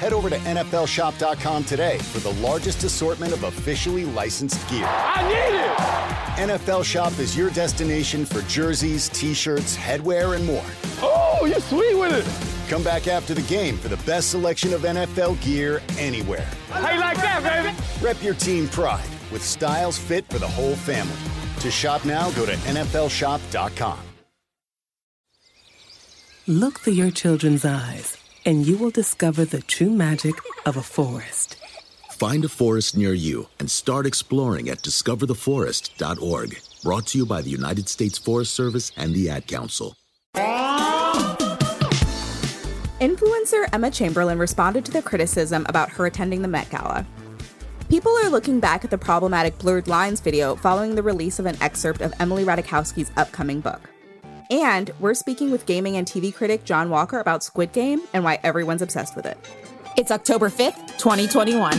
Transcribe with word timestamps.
Head 0.00 0.14
over 0.14 0.30
to 0.30 0.36
NFLShop.com 0.36 1.64
today 1.64 1.98
for 1.98 2.20
the 2.20 2.32
largest 2.40 2.84
assortment 2.84 3.34
of 3.34 3.44
officially 3.44 4.06
licensed 4.06 4.66
gear. 4.70 4.86
I 4.88 5.22
need 5.28 6.46
it! 6.48 6.50
NFL 6.50 6.84
Shop 6.84 7.18
is 7.18 7.36
your 7.36 7.50
destination 7.50 8.24
for 8.24 8.40
jerseys, 8.48 9.10
t 9.10 9.34
shirts, 9.34 9.76
headwear, 9.76 10.36
and 10.36 10.46
more. 10.46 10.64
Oh, 11.02 11.44
you're 11.44 11.60
sweet 11.60 11.94
with 11.98 12.14
it! 12.14 12.70
Come 12.70 12.82
back 12.82 13.08
after 13.08 13.34
the 13.34 13.42
game 13.42 13.76
for 13.76 13.88
the 13.88 13.98
best 13.98 14.30
selection 14.30 14.72
of 14.72 14.82
NFL 14.84 15.38
gear 15.44 15.82
anywhere. 15.98 16.48
How 16.70 16.92
you 16.92 16.98
like 16.98 17.18
that, 17.18 17.42
baby? 17.42 17.76
Rep 18.02 18.22
your 18.22 18.32
team 18.32 18.68
pride 18.68 19.04
with 19.30 19.44
styles 19.44 19.98
fit 19.98 20.24
for 20.30 20.38
the 20.38 20.48
whole 20.48 20.76
family. 20.76 21.14
To 21.60 21.70
shop 21.70 22.06
now, 22.06 22.30
go 22.30 22.46
to 22.46 22.52
NFLShop.com. 22.52 24.00
Look 26.46 26.80
through 26.80 26.94
your 26.94 27.10
children's 27.10 27.66
eyes 27.66 28.16
and 28.44 28.66
you 28.66 28.76
will 28.76 28.90
discover 28.90 29.44
the 29.44 29.62
true 29.62 29.90
magic 29.90 30.34
of 30.66 30.76
a 30.76 30.82
forest. 30.82 31.56
Find 32.12 32.44
a 32.44 32.48
forest 32.48 32.96
near 32.96 33.14
you 33.14 33.48
and 33.58 33.70
start 33.70 34.06
exploring 34.06 34.68
at 34.68 34.82
discovertheforest.org. 34.82 36.58
Brought 36.82 37.06
to 37.08 37.18
you 37.18 37.26
by 37.26 37.42
the 37.42 37.50
United 37.50 37.88
States 37.88 38.18
Forest 38.18 38.54
Service 38.54 38.92
and 38.96 39.14
the 39.14 39.30
Ad 39.30 39.46
Council. 39.46 39.94
Influencer 43.00 43.66
Emma 43.72 43.90
Chamberlain 43.90 44.38
responded 44.38 44.84
to 44.84 44.92
the 44.92 45.00
criticism 45.00 45.64
about 45.68 45.88
her 45.88 46.04
attending 46.04 46.42
the 46.42 46.48
Met 46.48 46.68
Gala. 46.68 47.06
People 47.88 48.12
are 48.12 48.28
looking 48.28 48.60
back 48.60 48.84
at 48.84 48.90
the 48.90 48.98
problematic 48.98 49.58
Blurred 49.58 49.88
Lines 49.88 50.20
video 50.20 50.54
following 50.54 50.94
the 50.94 51.02
release 51.02 51.38
of 51.38 51.46
an 51.46 51.56
excerpt 51.62 52.02
of 52.02 52.12
Emily 52.20 52.44
Ratajkowski's 52.44 53.10
upcoming 53.16 53.60
book. 53.60 53.80
And 54.50 54.90
we're 54.98 55.14
speaking 55.14 55.52
with 55.52 55.64
gaming 55.64 55.96
and 55.96 56.04
TV 56.04 56.34
critic 56.34 56.64
John 56.64 56.90
Walker 56.90 57.20
about 57.20 57.44
Squid 57.44 57.70
Game 57.70 58.00
and 58.12 58.24
why 58.24 58.40
everyone's 58.42 58.82
obsessed 58.82 59.14
with 59.14 59.24
it. 59.24 59.38
It's 59.96 60.10
October 60.10 60.48
5th, 60.48 60.98
2021. 60.98 61.72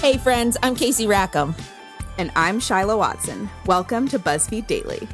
Hey, 0.00 0.18
friends, 0.18 0.56
I'm 0.64 0.74
Casey 0.74 1.06
Rackham. 1.06 1.54
And 2.18 2.32
I'm 2.34 2.58
Shyla 2.58 2.98
Watson. 2.98 3.48
Welcome 3.66 4.08
to 4.08 4.18
BuzzFeed 4.18 4.66
Daily. 4.66 5.06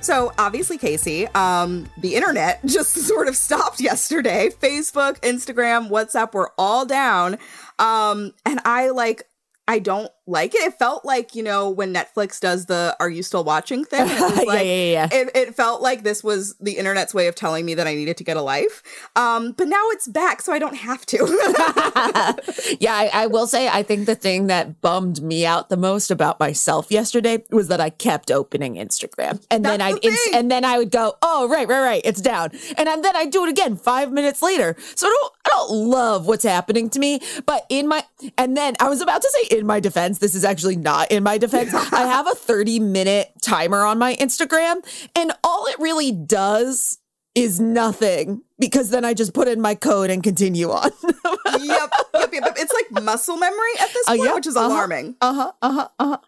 So, 0.00 0.32
obviously, 0.38 0.78
Casey, 0.78 1.26
um, 1.28 1.86
the 1.98 2.14
internet 2.14 2.60
just 2.64 2.94
sort 2.94 3.28
of 3.28 3.36
stopped 3.36 3.82
yesterday. 3.82 4.48
Facebook, 4.48 5.20
Instagram, 5.20 5.90
WhatsApp 5.90 6.32
were 6.32 6.52
all 6.56 6.86
down. 6.86 7.36
Um, 7.78 8.32
and 8.46 8.60
I 8.64 8.88
like 8.88 9.26
I 9.70 9.78
don't 9.78 10.10
like 10.30 10.54
it. 10.54 10.60
It 10.62 10.78
felt 10.78 11.04
like, 11.04 11.34
you 11.34 11.42
know, 11.42 11.68
when 11.68 11.92
Netflix 11.92 12.40
does 12.40 12.66
the 12.66 12.96
are 13.00 13.10
you 13.10 13.22
still 13.22 13.44
watching 13.44 13.84
thing? 13.84 14.06
It 14.08 14.20
was 14.20 14.46
like, 14.46 14.64
yeah, 14.64 14.72
yeah, 14.72 14.92
yeah. 14.92 15.08
It, 15.12 15.30
it, 15.34 15.54
felt 15.54 15.82
like 15.82 16.04
this 16.04 16.22
was 16.22 16.54
the 16.60 16.72
internet's 16.78 17.12
way 17.12 17.26
of 17.26 17.34
telling 17.34 17.66
me 17.66 17.74
that 17.74 17.86
I 17.86 17.94
needed 17.94 18.16
to 18.18 18.24
get 18.24 18.36
a 18.36 18.42
life. 18.42 18.82
Um, 19.16 19.52
but 19.52 19.66
now 19.66 19.82
it's 19.88 20.06
back, 20.06 20.40
so 20.40 20.52
I 20.52 20.58
don't 20.58 20.76
have 20.76 21.04
to. 21.06 21.18
yeah, 22.80 22.94
I, 22.94 23.10
I, 23.12 23.26
will 23.26 23.46
say, 23.46 23.68
I 23.68 23.82
think 23.82 24.06
the 24.06 24.14
thing 24.14 24.46
that 24.46 24.80
bummed 24.80 25.20
me 25.22 25.44
out 25.44 25.68
the 25.68 25.76
most 25.76 26.10
about 26.10 26.38
myself 26.38 26.90
yesterday 26.90 27.42
was 27.50 27.68
that 27.68 27.80
I 27.80 27.90
kept 27.90 28.30
opening 28.30 28.76
Instagram. 28.76 29.44
And 29.50 29.64
That's 29.64 29.78
then 29.78 29.80
I 29.82 29.92
the 29.92 30.30
and 30.34 30.50
then 30.50 30.64
I 30.64 30.78
would 30.78 30.92
go, 30.92 31.16
oh, 31.20 31.48
right, 31.48 31.66
right, 31.66 31.82
right, 31.82 32.02
it's 32.04 32.20
down. 32.20 32.50
And 32.78 32.86
then 32.86 33.16
I'd 33.16 33.30
do 33.30 33.44
it 33.44 33.50
again 33.50 33.76
five 33.76 34.12
minutes 34.12 34.40
later. 34.40 34.76
So 34.94 35.06
I 35.06 35.16
don't, 35.20 35.32
I 35.44 35.48
don't 35.48 35.90
love 35.90 36.26
what's 36.26 36.44
happening 36.44 36.88
to 36.90 36.98
me. 36.98 37.20
But 37.44 37.66
in 37.68 37.88
my, 37.88 38.04
and 38.38 38.56
then 38.56 38.76
I 38.78 38.88
was 38.88 39.00
about 39.00 39.22
to 39.22 39.30
say 39.30 39.58
in 39.58 39.66
my 39.66 39.80
defense, 39.80 40.19
this 40.20 40.34
is 40.34 40.44
actually 40.44 40.76
not 40.76 41.10
in 41.10 41.22
my 41.22 41.38
defense. 41.38 41.74
I 41.92 42.06
have 42.06 42.26
a 42.26 42.34
30 42.34 42.80
minute 42.80 43.32
timer 43.42 43.84
on 43.84 43.98
my 43.98 44.14
Instagram, 44.16 44.84
and 45.16 45.32
all 45.42 45.66
it 45.66 45.78
really 45.78 46.12
does 46.12 46.98
is 47.34 47.60
nothing 47.60 48.42
because 48.58 48.90
then 48.90 49.04
I 49.04 49.14
just 49.14 49.34
put 49.34 49.48
in 49.48 49.60
my 49.60 49.74
code 49.74 50.10
and 50.10 50.22
continue 50.22 50.70
on. 50.70 50.90
yep, 51.02 51.20
yep, 51.60 51.90
yep, 52.14 52.32
yep, 52.32 52.54
It's 52.56 52.72
like 52.72 53.02
muscle 53.02 53.36
memory 53.36 53.72
at 53.80 53.92
this 53.92 54.06
point, 54.06 54.28
uh, 54.28 54.34
which 54.34 54.46
is 54.46 54.56
uh-huh, 54.56 54.66
alarming. 54.66 55.16
Uh 55.20 55.34
huh, 55.34 55.52
uh 55.62 55.72
huh, 55.72 55.88
uh 55.98 56.08
huh. 56.08 56.18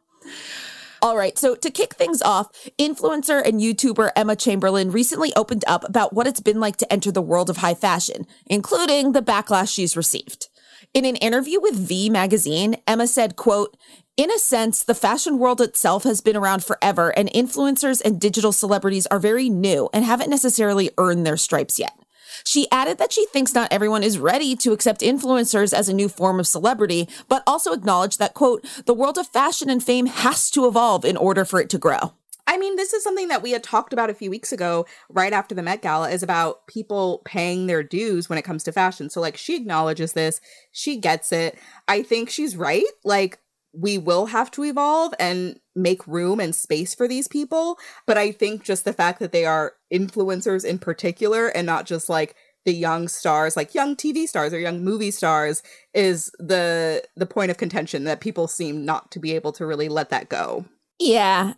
All 1.03 1.17
right, 1.17 1.37
so 1.37 1.57
to 1.57 1.69
kick 1.69 1.95
things 1.95 2.23
off, 2.23 2.49
influencer 2.79 3.45
and 3.45 3.61
YouTuber 3.61 4.11
Emma 4.15 4.37
Chamberlain 4.37 4.93
recently 4.93 5.35
opened 5.35 5.65
up 5.67 5.85
about 5.85 6.13
what 6.13 6.29
it's 6.29 6.39
been 6.39 6.61
like 6.61 6.77
to 6.77 6.93
enter 6.93 7.11
the 7.11 7.21
world 7.21 7.51
of 7.51 7.57
high 7.57 7.75
fashion, 7.75 8.25
including 8.47 9.11
the 9.11 9.21
backlash 9.21 9.75
she's 9.75 9.97
received. 9.97 10.49
In 10.95 11.07
an 11.07 11.17
interview 11.17 11.59
with 11.59 11.75
V 11.75 12.11
magazine, 12.11 12.77
Emma 12.87 13.07
said, 13.07 13.35
quote, 13.35 13.79
in 14.19 14.31
a 14.31 14.39
sense, 14.39 14.83
the 14.83 14.95
fashion 14.95 15.39
world 15.39 15.63
itself 15.63 16.05
has 16.05 16.21
been 16.21 16.37
around 16.37 16.65
forever, 16.65 17.09
and 17.17 17.33
influencers 17.33 18.03
and 18.05 18.21
digital 18.21 18.53
celebrities 18.53 19.07
are 19.07 19.19
very 19.19 19.49
new 19.49 19.89
and 19.95 20.05
haven't 20.05 20.29
necessarily 20.29 20.91
earned 20.99 21.25
their 21.25 21.39
stripes 21.39 21.79
yet. 21.79 21.99
She 22.45 22.71
added 22.71 22.99
that 22.99 23.11
she 23.11 23.25
thinks 23.25 23.55
not 23.55 23.73
everyone 23.73 24.03
is 24.03 24.19
ready 24.19 24.55
to 24.57 24.73
accept 24.73 25.01
influencers 25.01 25.73
as 25.73 25.89
a 25.89 25.95
new 25.95 26.11
form 26.11 26.39
of 26.39 26.47
celebrity, 26.47 27.09
but 27.27 27.43
also 27.47 27.73
acknowledged 27.73 28.19
that, 28.19 28.35
quote, 28.35 28.63
the 28.85 28.93
world 28.93 29.17
of 29.17 29.27
fashion 29.29 29.71
and 29.71 29.83
fame 29.83 30.05
has 30.05 30.51
to 30.51 30.67
evolve 30.67 31.07
in 31.07 31.17
order 31.17 31.47
for 31.47 31.59
it 31.59 31.71
to 31.71 31.79
grow. 31.79 32.13
I 32.47 32.59
mean, 32.59 32.77
this 32.77 32.93
is 32.93 33.05
something 33.05 33.29
that 33.29 33.43
we 33.43 33.53
had 33.53 33.63
talked 33.63 33.93
about 33.93 34.11
a 34.11 34.15
few 34.15 34.29
weeks 34.31 34.53
ago, 34.53 34.87
right 35.09 35.33
after 35.33 35.55
the 35.55 35.63
Met 35.63 35.81
Gala, 35.81 36.11
is 36.11 36.23
about 36.23 36.67
people 36.67 37.23
paying 37.25 37.67
their 37.67 37.83
dues 37.83 38.29
when 38.29 38.39
it 38.39 38.45
comes 38.45 38.65
to 38.65 38.73
fashion. 38.73 39.11
So, 39.11 39.21
like, 39.21 39.37
she 39.37 39.57
acknowledges 39.57 40.13
this, 40.13 40.41
she 40.73 40.97
gets 40.97 41.33
it. 41.33 41.59
I 41.87 42.03
think 42.03 42.29
she's 42.29 42.57
right. 42.57 42.85
Like, 43.05 43.39
we 43.73 43.97
will 43.97 44.27
have 44.27 44.51
to 44.53 44.65
evolve 44.65 45.15
and 45.19 45.59
make 45.75 46.07
room 46.07 46.41
and 46.41 46.55
space 46.55 46.95
for 46.95 47.09
these 47.09 47.29
people. 47.29 47.79
But 48.07 48.19
I 48.19 48.33
think 48.33 48.65
just 48.65 48.85
the 48.85 48.93
fact 48.93 49.19
that 49.21 49.33
they 49.33 49.45
are 49.45 49.75
influencers 49.93 50.65
in 50.65 50.79
particular 50.79 51.49
and 51.49 51.67
not 51.67 51.87
just 51.87 52.09
like 52.09 52.35
the 52.65 52.73
young 52.73 53.09
stars 53.09 53.57
like 53.57 53.75
young 53.75 53.97
tv 53.97 54.27
stars 54.27 54.55
or 54.55 54.59
young 54.61 54.85
movie 54.85 55.11
stars 55.11 55.65
is 55.95 56.31
the 56.39 57.03
the 57.17 57.27
point 57.27 57.51
of 57.51 57.57
contention 57.57 58.05
that 58.05 58.21
people 58.21 58.47
seem 58.47 58.85
not 58.85 59.11
to 59.11 59.19
be 59.19 59.35
able 59.35 59.51
to 59.51 59.67
really 59.67 59.89
let 59.89 60.11
that 60.11 60.29
go 60.29 60.65
yeah. 61.03 61.55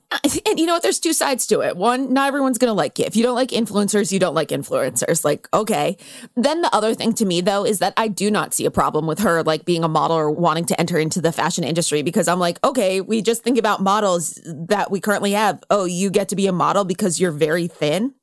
And 0.46 0.58
you 0.58 0.66
know 0.66 0.74
what? 0.74 0.82
There's 0.82 0.98
two 0.98 1.12
sides 1.12 1.46
to 1.48 1.60
it. 1.60 1.76
One, 1.76 2.12
not 2.12 2.28
everyone's 2.28 2.56
going 2.56 2.70
to 2.70 2.74
like 2.74 2.98
you. 2.98 3.04
If 3.04 3.16
you 3.16 3.22
don't 3.22 3.34
like 3.34 3.50
influencers, 3.50 4.10
you 4.10 4.18
don't 4.18 4.34
like 4.34 4.48
influencers. 4.48 5.24
Like, 5.24 5.48
okay. 5.52 5.96
Then 6.34 6.62
the 6.62 6.74
other 6.74 6.94
thing 6.94 7.12
to 7.14 7.26
me, 7.26 7.40
though, 7.40 7.64
is 7.64 7.78
that 7.80 7.92
I 7.96 8.08
do 8.08 8.30
not 8.30 8.54
see 8.54 8.64
a 8.64 8.70
problem 8.70 9.06
with 9.06 9.18
her 9.18 9.42
like 9.42 9.64
being 9.64 9.84
a 9.84 9.88
model 9.88 10.16
or 10.16 10.30
wanting 10.30 10.64
to 10.66 10.80
enter 10.80 10.98
into 10.98 11.20
the 11.20 11.32
fashion 11.32 11.62
industry 11.62 12.02
because 12.02 12.26
I'm 12.26 12.38
like, 12.38 12.58
okay, 12.64 13.00
we 13.00 13.20
just 13.20 13.42
think 13.42 13.58
about 13.58 13.82
models 13.82 14.40
that 14.46 14.90
we 14.90 15.00
currently 15.00 15.32
have. 15.32 15.62
Oh, 15.68 15.84
you 15.84 16.10
get 16.10 16.28
to 16.30 16.36
be 16.36 16.46
a 16.46 16.52
model 16.52 16.84
because 16.84 17.20
you're 17.20 17.32
very 17.32 17.66
thin. 17.66 18.14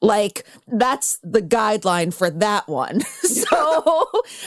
Like 0.00 0.46
that's 0.68 1.18
the 1.22 1.42
guideline 1.42 2.14
for 2.14 2.30
that 2.30 2.68
one. 2.68 3.00
so 3.22 3.46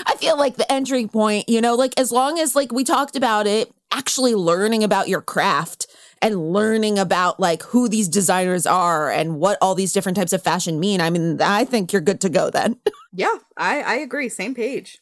I 0.05 0.15
feel 0.17 0.37
like 0.37 0.55
the 0.55 0.71
entry 0.71 1.07
point, 1.07 1.49
you 1.49 1.61
know, 1.61 1.75
like 1.75 1.99
as 1.99 2.11
long 2.11 2.39
as 2.39 2.55
like 2.55 2.71
we 2.71 2.83
talked 2.83 3.15
about 3.15 3.47
it, 3.47 3.73
actually 3.91 4.33
learning 4.33 4.83
about 4.83 5.09
your 5.09 5.21
craft 5.21 5.87
and 6.21 6.53
learning 6.53 6.99
about 6.99 7.39
like 7.39 7.63
who 7.63 7.87
these 7.89 8.07
designers 8.07 8.65
are 8.65 9.09
and 9.09 9.37
what 9.39 9.57
all 9.61 9.75
these 9.75 9.93
different 9.93 10.17
types 10.17 10.33
of 10.33 10.43
fashion 10.43 10.79
mean, 10.79 11.01
I 11.01 11.09
mean, 11.09 11.41
I 11.41 11.65
think 11.65 11.91
you're 11.91 12.01
good 12.01 12.21
to 12.21 12.29
go 12.29 12.49
then. 12.49 12.77
yeah, 13.13 13.35
I, 13.57 13.81
I 13.81 13.93
agree. 13.95 14.29
Same 14.29 14.53
page. 14.53 14.99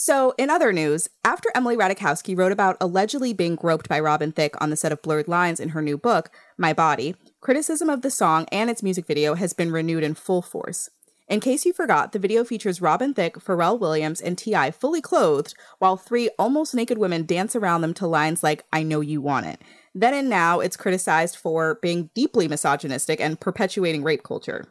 So, 0.00 0.32
in 0.38 0.48
other 0.48 0.72
news, 0.72 1.08
after 1.24 1.50
Emily 1.56 1.76
Ratajkowski 1.76 2.38
wrote 2.38 2.52
about 2.52 2.76
allegedly 2.80 3.32
being 3.32 3.56
groped 3.56 3.88
by 3.88 3.98
Robin 3.98 4.30
Thicke 4.30 4.54
on 4.60 4.70
the 4.70 4.76
set 4.76 4.92
of 4.92 5.02
Blurred 5.02 5.26
Lines 5.26 5.58
in 5.58 5.70
her 5.70 5.82
new 5.82 5.98
book, 5.98 6.30
My 6.56 6.72
Body, 6.72 7.16
criticism 7.40 7.90
of 7.90 8.02
the 8.02 8.10
song 8.10 8.46
and 8.52 8.70
its 8.70 8.80
music 8.80 9.06
video 9.06 9.34
has 9.34 9.52
been 9.52 9.72
renewed 9.72 10.04
in 10.04 10.14
full 10.14 10.40
force. 10.40 10.88
In 11.26 11.40
case 11.40 11.66
you 11.66 11.72
forgot, 11.72 12.12
the 12.12 12.20
video 12.20 12.44
features 12.44 12.80
Robin 12.80 13.12
Thicke, 13.12 13.44
Pharrell 13.44 13.78
Williams, 13.78 14.20
and 14.20 14.38
T.I. 14.38 14.70
fully 14.70 15.00
clothed, 15.00 15.54
while 15.80 15.96
three 15.96 16.30
almost 16.38 16.76
naked 16.76 16.96
women 16.96 17.26
dance 17.26 17.56
around 17.56 17.80
them 17.80 17.92
to 17.94 18.06
lines 18.06 18.44
like, 18.44 18.64
I 18.72 18.84
know 18.84 19.00
you 19.00 19.20
want 19.20 19.46
it. 19.46 19.60
Then 19.94 20.14
and 20.14 20.28
now, 20.28 20.60
it's 20.60 20.76
criticized 20.76 21.36
for 21.36 21.78
being 21.82 22.10
deeply 22.14 22.48
misogynistic 22.48 23.20
and 23.20 23.40
perpetuating 23.40 24.02
rape 24.02 24.22
culture. 24.22 24.66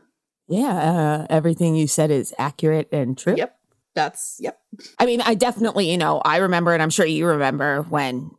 Yeah, 0.47 0.67
uh, 0.67 1.27
everything 1.29 1.75
you 1.75 1.87
said 1.87 2.11
is 2.11 2.33
accurate 2.37 2.87
and 2.91 3.17
true. 3.17 3.35
Yep. 3.35 3.57
That's, 3.95 4.37
yep. 4.39 4.59
I 4.99 5.05
mean, 5.05 5.21
I 5.21 5.33
definitely, 5.33 5.89
you 5.89 5.97
know, 5.97 6.21
I 6.23 6.37
remember, 6.37 6.71
and 6.73 6.83
I'm 6.83 6.91
sure 6.91 7.05
you 7.05 7.25
remember 7.25 7.81
when 7.83 8.31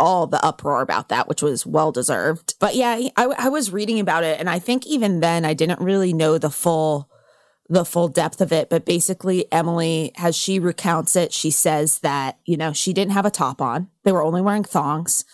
all 0.00 0.26
the 0.26 0.44
uproar 0.44 0.80
about 0.80 1.08
that, 1.08 1.28
which 1.28 1.42
was 1.42 1.66
well 1.66 1.92
deserved. 1.92 2.54
But 2.58 2.74
yeah, 2.74 3.08
I, 3.16 3.26
I 3.38 3.48
was 3.48 3.72
reading 3.72 4.00
about 4.00 4.24
it, 4.24 4.40
and 4.40 4.48
I 4.48 4.58
think 4.58 4.86
even 4.86 5.20
then 5.20 5.44
I 5.44 5.52
didn't 5.52 5.80
really 5.80 6.12
know 6.12 6.38
the 6.38 6.50
full 6.50 7.10
the 7.68 7.84
full 7.84 8.08
depth 8.08 8.42
of 8.42 8.52
it. 8.52 8.68
But 8.68 8.84
basically, 8.84 9.50
Emily, 9.50 10.12
as 10.18 10.36
she 10.36 10.58
recounts 10.58 11.16
it, 11.16 11.32
she 11.32 11.50
says 11.50 12.00
that, 12.00 12.38
you 12.44 12.58
know, 12.58 12.74
she 12.74 12.92
didn't 12.92 13.12
have 13.12 13.24
a 13.24 13.30
top 13.30 13.62
on. 13.62 13.88
They 14.02 14.12
were 14.12 14.22
only 14.22 14.42
wearing 14.42 14.64
thongs. 14.64 15.24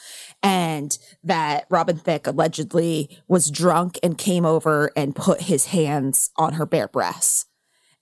And 0.43 0.97
that 1.23 1.67
Robin 1.69 1.99
Thicke 1.99 2.27
allegedly 2.27 3.19
was 3.29 3.51
drunk 3.51 3.99
and 4.03 4.17
came 4.17 4.47
over 4.47 4.91
and 4.97 5.15
put 5.15 5.43
his 5.43 5.67
hands 5.67 6.31
on 6.37 6.55
her 6.55 6.65
bare 6.65 6.89
breasts. 6.89 7.47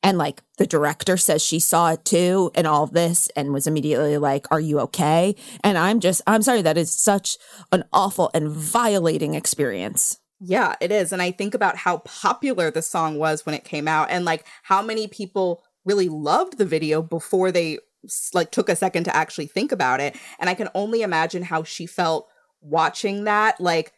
And 0.03 0.17
like 0.17 0.43
the 0.59 0.67
director 0.67 1.17
says 1.17 1.43
she 1.43 1.59
saw 1.59 1.91
it 1.93 2.05
too 2.05 2.53
and 2.55 2.67
all 2.67 2.87
this 2.87 3.29
and 3.35 3.53
was 3.53 3.67
immediately 3.67 4.17
like, 4.17 4.47
Are 4.51 4.61
you 4.61 4.79
okay? 4.81 5.35
And 5.65 5.77
I'm 5.77 6.01
just, 6.01 6.23
I'm 6.27 6.43
sorry, 6.43 6.63
that 6.63 6.79
is 6.79 6.95
such 6.95 7.37
an 7.73 7.85
awful 7.93 8.31
and 8.33 8.49
violating 8.49 9.35
experience. 9.35 10.21
Yeah, 10.41 10.77
it 10.81 10.93
is. 10.93 11.13
And 11.13 11.21
I 11.21 11.33
think 11.33 11.55
about 11.55 11.77
how 11.77 11.99
popular 11.99 12.71
the 12.71 12.83
song 12.83 13.19
was 13.19 13.45
when 13.45 13.57
it 13.57 13.65
came 13.65 13.89
out 13.89 14.11
and 14.11 14.25
like 14.25 14.47
how 14.63 14.83
many 14.83 15.09
people 15.09 15.65
really 15.85 16.09
loved 16.09 16.59
the 16.59 16.65
video 16.65 17.03
before 17.03 17.51
they 17.51 17.79
like 18.35 18.51
took 18.51 18.69
a 18.69 18.77
second 18.77 19.05
to 19.05 19.17
actually 19.17 19.47
think 19.47 19.73
about 19.73 20.01
it. 20.01 20.17
And 20.39 20.49
I 20.49 20.55
can 20.55 20.69
only 20.75 21.03
imagine 21.03 21.43
how 21.43 21.63
she 21.63 21.87
felt 21.87 22.29
watching 22.61 23.25
that 23.25 23.61
like 23.61 23.93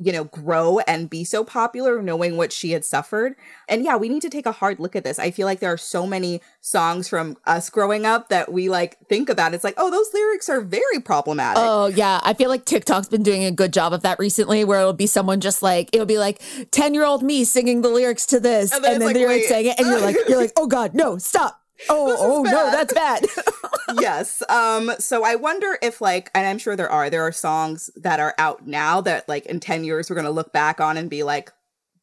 you 0.00 0.12
know, 0.12 0.24
grow 0.24 0.80
and 0.80 1.08
be 1.08 1.24
so 1.24 1.44
popular, 1.44 2.02
knowing 2.02 2.36
what 2.36 2.52
she 2.52 2.72
had 2.72 2.84
suffered. 2.84 3.36
And 3.68 3.84
yeah, 3.84 3.96
we 3.96 4.08
need 4.08 4.22
to 4.22 4.28
take 4.28 4.44
a 4.44 4.52
hard 4.52 4.80
look 4.80 4.96
at 4.96 5.04
this. 5.04 5.20
I 5.20 5.30
feel 5.30 5.46
like 5.46 5.60
there 5.60 5.72
are 5.72 5.78
so 5.78 6.04
many 6.04 6.40
songs 6.60 7.08
from 7.08 7.36
us 7.46 7.70
growing 7.70 8.04
up 8.04 8.28
that 8.28 8.52
we 8.52 8.68
like 8.68 8.98
think 9.08 9.28
about. 9.28 9.54
It's 9.54 9.62
like, 9.62 9.74
oh, 9.76 9.90
those 9.90 10.12
lyrics 10.12 10.48
are 10.48 10.60
very 10.60 10.98
problematic. 11.04 11.62
Oh, 11.64 11.86
yeah. 11.86 12.20
I 12.24 12.34
feel 12.34 12.48
like 12.48 12.64
TikTok's 12.64 13.08
been 13.08 13.22
doing 13.22 13.44
a 13.44 13.52
good 13.52 13.72
job 13.72 13.92
of 13.92 14.02
that 14.02 14.18
recently, 14.18 14.64
where 14.64 14.80
it'll 14.80 14.92
be 14.94 15.06
someone 15.06 15.40
just 15.40 15.62
like, 15.62 15.90
it'll 15.92 16.06
be 16.06 16.18
like 16.18 16.42
10 16.72 16.92
year 16.92 17.04
old 17.04 17.22
me 17.22 17.44
singing 17.44 17.82
the 17.82 17.88
lyrics 17.88 18.26
to 18.26 18.40
this. 18.40 18.72
And 18.72 18.82
then, 18.82 18.94
and 18.94 19.02
then 19.02 19.08
like, 19.08 19.14
they're 19.14 19.42
saying 19.42 19.66
it. 19.66 19.78
And 19.78 19.86
you're 19.86 20.00
like, 20.00 20.16
you're 20.28 20.38
like, 20.38 20.52
oh 20.56 20.66
God, 20.66 20.94
no, 20.94 21.18
stop. 21.18 21.63
Oh, 21.88 22.16
oh 22.18 22.42
no, 22.42 22.70
that's 22.70 22.94
bad. 22.94 23.26
yes. 24.00 24.42
Um, 24.48 24.92
so 24.98 25.24
I 25.24 25.34
wonder 25.34 25.78
if 25.82 26.00
like, 26.00 26.30
and 26.34 26.46
I'm 26.46 26.58
sure 26.58 26.76
there 26.76 26.90
are, 26.90 27.10
there 27.10 27.22
are 27.22 27.32
songs 27.32 27.90
that 27.96 28.20
are 28.20 28.34
out 28.38 28.66
now 28.66 29.00
that 29.02 29.28
like 29.28 29.46
in 29.46 29.60
10 29.60 29.84
years 29.84 30.08
we're 30.08 30.16
gonna 30.16 30.30
look 30.30 30.52
back 30.52 30.80
on 30.80 30.96
and 30.96 31.10
be 31.10 31.22
like, 31.22 31.52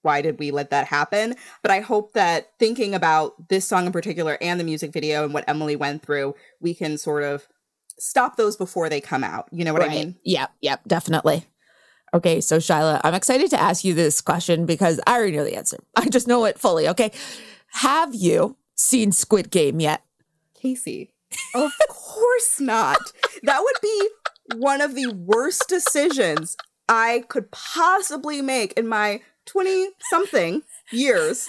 why 0.01 0.21
did 0.21 0.39
we 0.39 0.51
let 0.51 0.71
that 0.71 0.87
happen? 0.87 1.35
But 1.61 1.71
I 1.71 1.79
hope 1.79 2.13
that 2.13 2.51
thinking 2.59 2.95
about 2.95 3.49
this 3.49 3.67
song 3.67 3.85
in 3.85 3.91
particular 3.91 4.37
and 4.41 4.59
the 4.59 4.63
music 4.63 4.91
video 4.91 5.23
and 5.23 5.33
what 5.33 5.45
Emily 5.47 5.75
went 5.75 6.03
through, 6.03 6.35
we 6.59 6.73
can 6.73 6.97
sort 6.97 7.23
of 7.23 7.47
stop 7.97 8.35
those 8.35 8.57
before 8.57 8.89
they 8.89 8.99
come 8.99 9.23
out. 9.23 9.47
You 9.51 9.63
know 9.63 9.73
what 9.73 9.83
right. 9.83 9.91
I 9.91 9.95
mean? 9.95 10.15
Yep, 10.23 10.51
yep, 10.61 10.81
definitely. 10.87 11.45
Okay, 12.13 12.41
so 12.41 12.57
Shyla, 12.57 12.99
I'm 13.03 13.13
excited 13.13 13.49
to 13.51 13.59
ask 13.59 13.85
you 13.85 13.93
this 13.93 14.19
question 14.19 14.65
because 14.65 14.99
I 15.07 15.15
already 15.15 15.37
know 15.37 15.45
the 15.45 15.55
answer. 15.55 15.77
I 15.95 16.09
just 16.09 16.27
know 16.27 16.45
it 16.45 16.59
fully. 16.59 16.89
Okay. 16.89 17.11
Have 17.73 18.13
you 18.13 18.57
seen 18.81 19.11
Squid 19.11 19.49
Game 19.51 19.79
yet? 19.79 20.03
Casey, 20.53 21.13
of 21.55 21.71
course 21.89 22.59
not. 22.59 22.99
That 23.43 23.61
would 23.61 23.77
be 23.81 24.09
one 24.55 24.81
of 24.81 24.95
the 24.95 25.07
worst 25.07 25.67
decisions 25.67 26.57
I 26.87 27.23
could 27.29 27.51
possibly 27.51 28.41
make 28.41 28.73
in 28.73 28.87
my 28.87 29.21
20 29.45 29.89
something 30.09 30.63
years 30.91 31.47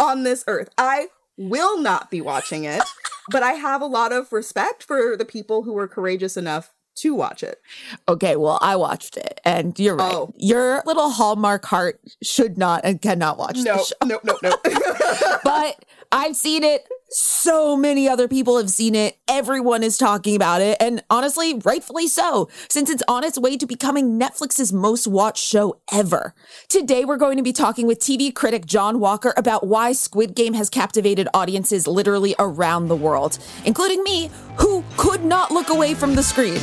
on 0.00 0.22
this 0.22 0.44
earth. 0.46 0.70
I 0.78 1.08
will 1.36 1.78
not 1.80 2.10
be 2.10 2.20
watching 2.20 2.64
it, 2.64 2.82
but 3.30 3.42
I 3.42 3.52
have 3.52 3.82
a 3.82 3.86
lot 3.86 4.12
of 4.12 4.32
respect 4.32 4.82
for 4.82 5.16
the 5.16 5.24
people 5.24 5.62
who 5.62 5.72
were 5.72 5.88
courageous 5.88 6.36
enough 6.36 6.74
to 6.96 7.14
watch 7.14 7.42
it. 7.42 7.60
Okay, 8.08 8.36
well, 8.36 8.58
I 8.60 8.76
watched 8.76 9.16
it, 9.16 9.40
and 9.44 9.78
you're 9.78 9.96
right. 9.96 10.12
Oh. 10.12 10.32
Your 10.36 10.82
little 10.84 11.10
Hallmark 11.10 11.64
heart 11.64 12.00
should 12.22 12.58
not 12.58 12.80
and 12.84 13.00
cannot 13.00 13.38
watch. 13.38 13.58
No, 13.58 13.84
no, 14.04 14.20
no, 14.24 14.36
no. 14.42 14.56
but 15.44 15.84
I've 16.10 16.36
seen 16.36 16.64
it. 16.64 16.88
So 17.10 17.76
many 17.76 18.08
other 18.08 18.28
people 18.28 18.58
have 18.58 18.70
seen 18.70 18.94
it. 18.94 19.18
Everyone 19.28 19.82
is 19.82 19.98
talking 19.98 20.36
about 20.36 20.60
it. 20.60 20.76
And 20.80 21.02
honestly, 21.10 21.54
rightfully 21.64 22.06
so, 22.06 22.48
since 22.68 22.90
it's 22.90 23.02
on 23.08 23.24
its 23.24 23.38
way 23.38 23.56
to 23.56 23.66
becoming 23.66 24.18
Netflix's 24.18 24.72
most 24.72 25.06
watched 25.06 25.42
show 25.42 25.80
ever. 25.92 26.34
Today, 26.68 27.04
we're 27.04 27.16
going 27.16 27.36
to 27.36 27.42
be 27.42 27.52
talking 27.52 27.86
with 27.86 27.98
TV 27.98 28.34
critic 28.34 28.66
John 28.66 29.00
Walker 29.00 29.34
about 29.36 29.66
why 29.66 29.92
Squid 29.92 30.34
Game 30.34 30.54
has 30.54 30.70
captivated 30.70 31.28
audiences 31.34 31.86
literally 31.86 32.34
around 32.38 32.88
the 32.88 32.96
world, 32.96 33.38
including 33.64 34.02
me, 34.02 34.30
who 34.58 34.84
could 34.96 35.24
not 35.24 35.50
look 35.50 35.68
away 35.70 35.94
from 35.94 36.14
the 36.14 36.22
screen. 36.22 36.60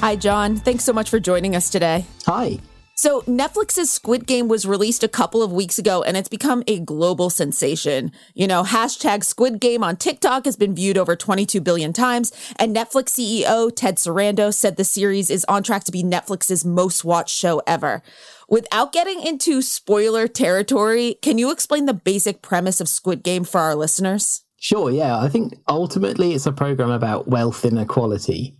Hi, 0.00 0.16
John. 0.16 0.56
Thanks 0.56 0.84
so 0.84 0.92
much 0.92 1.10
for 1.10 1.20
joining 1.20 1.56
us 1.56 1.70
today. 1.70 2.06
Hi. 2.26 2.60
So, 3.00 3.20
Netflix's 3.28 3.92
Squid 3.92 4.26
Game 4.26 4.48
was 4.48 4.66
released 4.66 5.04
a 5.04 5.08
couple 5.08 5.40
of 5.40 5.52
weeks 5.52 5.78
ago 5.78 6.02
and 6.02 6.16
it's 6.16 6.28
become 6.28 6.64
a 6.66 6.80
global 6.80 7.30
sensation. 7.30 8.10
You 8.34 8.48
know, 8.48 8.64
hashtag 8.64 9.22
Squid 9.22 9.60
Game 9.60 9.84
on 9.84 9.96
TikTok 9.96 10.46
has 10.46 10.56
been 10.56 10.74
viewed 10.74 10.98
over 10.98 11.14
22 11.14 11.60
billion 11.60 11.92
times, 11.92 12.32
and 12.58 12.74
Netflix 12.74 13.10
CEO 13.10 13.70
Ted 13.72 13.98
Sarandos 13.98 14.54
said 14.54 14.76
the 14.76 14.82
series 14.82 15.30
is 15.30 15.46
on 15.48 15.62
track 15.62 15.84
to 15.84 15.92
be 15.92 16.02
Netflix's 16.02 16.64
most 16.64 17.04
watched 17.04 17.36
show 17.36 17.62
ever. 17.68 18.02
Without 18.48 18.92
getting 18.92 19.24
into 19.24 19.62
spoiler 19.62 20.26
territory, 20.26 21.18
can 21.22 21.38
you 21.38 21.52
explain 21.52 21.86
the 21.86 21.94
basic 21.94 22.42
premise 22.42 22.80
of 22.80 22.88
Squid 22.88 23.22
Game 23.22 23.44
for 23.44 23.60
our 23.60 23.76
listeners? 23.76 24.42
Sure, 24.58 24.90
yeah. 24.90 25.20
I 25.20 25.28
think 25.28 25.54
ultimately 25.68 26.34
it's 26.34 26.46
a 26.46 26.52
program 26.52 26.90
about 26.90 27.28
wealth 27.28 27.64
inequality 27.64 28.57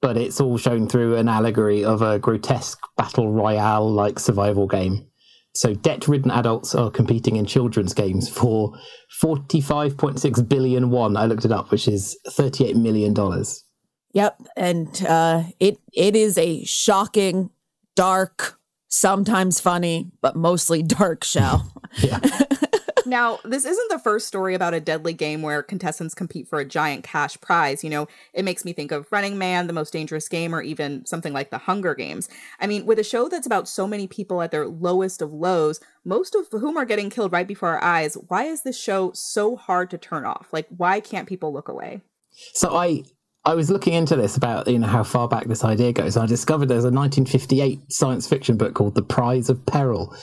but 0.00 0.16
it's 0.16 0.40
all 0.40 0.56
shown 0.56 0.88
through 0.88 1.16
an 1.16 1.28
allegory 1.28 1.84
of 1.84 2.02
a 2.02 2.18
grotesque 2.18 2.80
battle 2.96 3.32
royale 3.32 3.90
like 3.90 4.18
survival 4.18 4.66
game. 4.66 5.06
So 5.54 5.74
debt 5.74 6.06
ridden 6.06 6.30
adults 6.30 6.74
are 6.74 6.90
competing 6.90 7.36
in 7.36 7.44
children's 7.44 7.92
games 7.92 8.28
for 8.28 8.72
45.6 9.20 10.48
billion 10.48 10.90
won. 10.90 11.16
I 11.16 11.26
looked 11.26 11.44
it 11.44 11.52
up, 11.52 11.70
which 11.70 11.88
is 11.88 12.16
$38 12.28 12.76
million. 12.76 13.14
Yep. 14.12 14.42
And 14.56 15.06
uh, 15.06 15.42
it 15.58 15.78
it 15.92 16.16
is 16.16 16.38
a 16.38 16.64
shocking, 16.64 17.50
dark, 17.96 18.58
sometimes 18.88 19.60
funny, 19.60 20.10
but 20.20 20.36
mostly 20.36 20.82
dark 20.82 21.24
show. 21.34 21.60
yeah. 21.98 22.20
Now, 23.06 23.38
this 23.44 23.64
isn't 23.64 23.90
the 23.90 23.98
first 23.98 24.26
story 24.26 24.54
about 24.54 24.74
a 24.74 24.80
deadly 24.80 25.12
game 25.12 25.42
where 25.42 25.62
contestants 25.62 26.14
compete 26.14 26.48
for 26.48 26.58
a 26.58 26.64
giant 26.64 27.04
cash 27.04 27.40
prize. 27.40 27.82
You 27.82 27.90
know, 27.90 28.08
it 28.32 28.44
makes 28.44 28.64
me 28.64 28.72
think 28.72 28.92
of 28.92 29.10
Running 29.10 29.38
Man, 29.38 29.66
The 29.66 29.72
Most 29.72 29.92
Dangerous 29.92 30.28
Game, 30.28 30.54
or 30.54 30.62
even 30.62 31.04
something 31.06 31.32
like 31.32 31.50
The 31.50 31.58
Hunger 31.58 31.94
Games. 31.94 32.28
I 32.58 32.66
mean, 32.66 32.86
with 32.86 32.98
a 32.98 33.04
show 33.04 33.28
that's 33.28 33.46
about 33.46 33.68
so 33.68 33.86
many 33.86 34.06
people 34.06 34.42
at 34.42 34.50
their 34.50 34.66
lowest 34.66 35.22
of 35.22 35.32
lows, 35.32 35.80
most 36.04 36.34
of 36.34 36.48
whom 36.50 36.76
are 36.76 36.84
getting 36.84 37.10
killed 37.10 37.32
right 37.32 37.48
before 37.48 37.70
our 37.70 37.82
eyes, 37.82 38.16
why 38.28 38.44
is 38.44 38.62
this 38.62 38.80
show 38.80 39.12
so 39.14 39.56
hard 39.56 39.90
to 39.90 39.98
turn 39.98 40.24
off? 40.24 40.48
Like, 40.52 40.66
why 40.76 41.00
can't 41.00 41.28
people 41.28 41.52
look 41.52 41.68
away? 41.68 42.02
So 42.54 42.76
I 42.76 43.04
I 43.44 43.54
was 43.54 43.70
looking 43.70 43.94
into 43.94 44.16
this 44.16 44.36
about 44.36 44.68
you 44.68 44.78
know 44.78 44.86
how 44.86 45.02
far 45.02 45.26
back 45.26 45.46
this 45.46 45.64
idea 45.64 45.92
goes, 45.92 46.16
and 46.16 46.24
I 46.24 46.26
discovered 46.26 46.66
there's 46.66 46.84
a 46.84 46.90
1958 46.90 47.90
science 47.90 48.28
fiction 48.28 48.56
book 48.56 48.74
called 48.74 48.94
The 48.94 49.02
Prize 49.02 49.48
of 49.48 49.64
Peril 49.64 50.14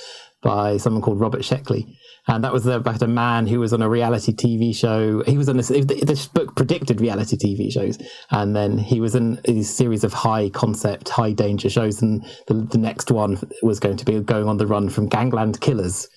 by 0.41 0.77
someone 0.77 1.01
called 1.01 1.19
Robert 1.19 1.41
Sheckley, 1.41 1.97
and 2.27 2.43
that 2.43 2.51
was 2.51 2.65
about 2.65 3.01
a 3.01 3.07
man 3.07 3.47
who 3.47 3.59
was 3.59 3.71
on 3.71 3.81
a 3.81 3.89
reality 3.89 4.33
TV 4.33 4.75
show. 4.75 5.23
He 5.23 5.37
was 5.37 5.47
on 5.47 5.57
this. 5.57 5.69
This 5.69 6.27
book 6.27 6.55
predicted 6.55 6.99
reality 6.99 7.37
TV 7.37 7.71
shows, 7.71 7.97
and 8.31 8.55
then 8.55 8.77
he 8.77 8.99
was 8.99 9.15
in 9.15 9.39
a 9.45 9.61
series 9.63 10.03
of 10.03 10.13
high 10.13 10.49
concept, 10.49 11.07
high 11.09 11.31
danger 11.31 11.69
shows. 11.69 12.01
And 12.01 12.25
the, 12.47 12.53
the 12.53 12.77
next 12.77 13.11
one 13.11 13.39
was 13.61 13.79
going 13.79 13.97
to 13.97 14.05
be 14.05 14.19
going 14.19 14.47
on 14.47 14.57
the 14.57 14.67
run 14.67 14.89
from 14.89 15.07
gangland 15.07 15.61
killers, 15.61 16.07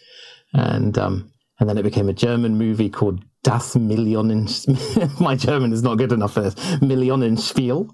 and 0.53 0.99
um, 0.99 1.33
and 1.61 1.69
then 1.69 1.79
it 1.79 1.85
became 1.85 2.09
a 2.09 2.15
German 2.15 2.59
movie 2.59 2.91
called 2.91 3.23
Das 3.45 3.77
Millionen. 3.77 4.49
My 5.21 5.37
German 5.37 5.73
is 5.73 5.85
not 5.85 5.99
good 5.99 6.13
enough 6.13 6.33
for 6.33 6.41
this. 6.41 6.55
Millionenspiel. 6.81 7.89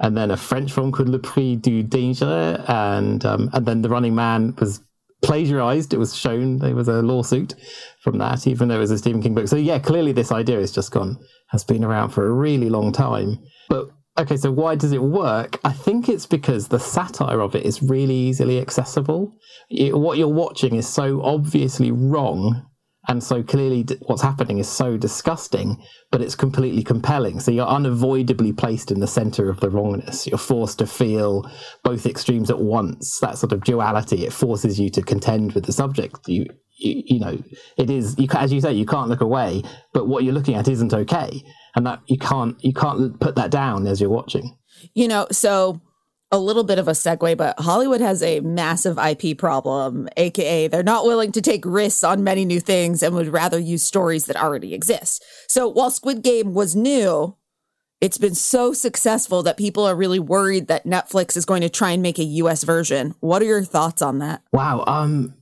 And 0.00 0.16
then 0.16 0.30
a 0.30 0.36
French 0.36 0.72
film 0.72 0.92
called 0.92 1.08
Le 1.08 1.18
Prix 1.18 1.56
du 1.56 1.82
Danger, 1.82 2.64
and 2.68 3.24
um, 3.26 3.50
and 3.52 3.66
then 3.66 3.82
The 3.82 3.88
Running 3.88 4.14
Man 4.14 4.54
was 4.60 4.80
plagiarized. 5.22 5.92
It 5.92 5.98
was 5.98 6.16
shown 6.16 6.58
there 6.58 6.74
was 6.74 6.88
a 6.88 7.02
lawsuit 7.02 7.54
from 8.00 8.18
that, 8.18 8.46
even 8.46 8.68
though 8.68 8.76
it 8.76 8.80
was 8.80 8.90
a 8.90 8.98
Stephen 8.98 9.22
King 9.22 9.34
book. 9.34 9.48
So 9.48 9.56
yeah, 9.56 9.78
clearly 9.78 10.12
this 10.12 10.32
idea 10.32 10.58
has 10.58 10.72
just 10.72 10.90
gone 10.90 11.18
has 11.48 11.64
been 11.64 11.84
around 11.84 12.10
for 12.10 12.26
a 12.26 12.32
really 12.32 12.68
long 12.68 12.92
time. 12.92 13.38
But 13.68 13.88
okay, 14.18 14.36
so 14.36 14.52
why 14.52 14.74
does 14.74 14.92
it 14.92 15.02
work? 15.02 15.58
I 15.64 15.72
think 15.72 16.08
it's 16.08 16.26
because 16.26 16.68
the 16.68 16.78
satire 16.78 17.40
of 17.40 17.54
it 17.54 17.64
is 17.64 17.82
really 17.82 18.14
easily 18.14 18.60
accessible. 18.60 19.34
It, 19.70 19.98
what 19.98 20.18
you're 20.18 20.28
watching 20.28 20.76
is 20.76 20.88
so 20.88 21.22
obviously 21.22 21.90
wrong 21.90 22.66
And 23.08 23.24
so 23.24 23.42
clearly, 23.42 23.86
what's 24.02 24.20
happening 24.20 24.58
is 24.58 24.68
so 24.68 24.98
disgusting, 24.98 25.82
but 26.10 26.20
it's 26.20 26.34
completely 26.34 26.82
compelling. 26.82 27.40
So 27.40 27.50
you're 27.50 27.66
unavoidably 27.66 28.52
placed 28.52 28.90
in 28.90 29.00
the 29.00 29.06
center 29.06 29.48
of 29.48 29.60
the 29.60 29.70
wrongness. 29.70 30.26
You're 30.26 30.36
forced 30.36 30.78
to 30.80 30.86
feel 30.86 31.50
both 31.82 32.04
extremes 32.04 32.50
at 32.50 32.60
once. 32.60 33.18
That 33.20 33.38
sort 33.38 33.52
of 33.52 33.64
duality, 33.64 34.26
it 34.26 34.32
forces 34.32 34.78
you 34.78 34.90
to 34.90 35.00
contend 35.00 35.52
with 35.52 35.64
the 35.64 35.72
subject. 35.72 36.28
You, 36.28 36.46
you, 36.76 37.02
you 37.06 37.20
know, 37.20 37.42
it 37.78 37.88
is, 37.88 38.14
you, 38.18 38.28
as 38.34 38.52
you 38.52 38.60
say, 38.60 38.74
you 38.74 38.84
can't 38.84 39.08
look 39.08 39.22
away, 39.22 39.62
but 39.94 40.06
what 40.06 40.22
you're 40.22 40.34
looking 40.34 40.54
at 40.56 40.68
isn't 40.68 40.92
okay. 40.92 41.42
And 41.74 41.86
that 41.86 42.00
you 42.08 42.18
can't, 42.18 42.62
you 42.62 42.74
can't 42.74 43.18
put 43.18 43.36
that 43.36 43.50
down 43.50 43.86
as 43.86 44.02
you're 44.02 44.10
watching. 44.10 44.54
You 44.92 45.08
know, 45.08 45.26
so 45.32 45.80
a 46.30 46.38
little 46.38 46.64
bit 46.64 46.78
of 46.78 46.88
a 46.88 46.92
segue, 46.92 47.36
but 47.36 47.58
Hollywood 47.58 48.00
has 48.00 48.22
a 48.22 48.40
massive 48.40 48.98
IP 48.98 49.38
problem, 49.38 50.08
aka 50.16 50.68
they're 50.68 50.82
not 50.82 51.06
willing 51.06 51.32
to 51.32 51.40
take 51.40 51.64
risks 51.64 52.04
on 52.04 52.24
many 52.24 52.44
new 52.44 52.60
things 52.60 53.02
and 53.02 53.14
would 53.14 53.28
rather 53.28 53.58
use 53.58 53.82
stories 53.82 54.26
that 54.26 54.36
already 54.36 54.74
exist. 54.74 55.24
So 55.48 55.68
while 55.68 55.90
Squid 55.90 56.22
Game 56.22 56.54
was 56.54 56.76
new, 56.76 57.36
it's 58.00 58.18
been 58.18 58.34
so 58.34 58.72
successful 58.72 59.42
that 59.42 59.56
people 59.56 59.84
are 59.84 59.96
really 59.96 60.20
worried 60.20 60.68
that 60.68 60.84
Netflix 60.84 61.36
is 61.36 61.44
going 61.44 61.62
to 61.62 61.68
try 61.68 61.90
and 61.90 62.02
make 62.02 62.18
a 62.18 62.24
US 62.24 62.62
version. 62.62 63.14
What 63.20 63.42
are 63.42 63.46
your 63.46 63.64
thoughts 63.64 64.02
on 64.02 64.18
that? 64.18 64.42
Wow, 64.52 64.84
um 64.86 65.34